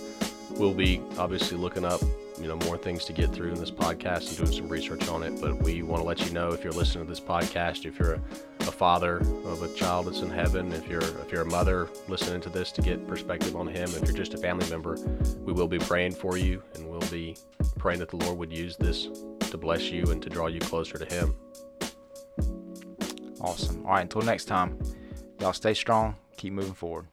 [0.51, 2.01] we'll be obviously looking up
[2.41, 5.23] you know more things to get through in this podcast and doing some research on
[5.23, 5.39] it.
[5.41, 8.13] But we want to let you know if you're listening to this podcast, if you're
[8.13, 8.21] a,
[8.61, 12.41] a father of a child that's in heaven, if you're if you're a mother listening
[12.41, 14.97] to this to get perspective on him, if you're just a family member,
[15.39, 17.35] we will be praying for you and we'll be
[17.77, 19.07] praying that the Lord would use this
[19.51, 21.35] to bless you and to draw you closer to Him.
[23.41, 23.85] Awesome.
[23.85, 24.79] All right, until next time,
[25.39, 27.07] y'all stay strong, keep moving forward.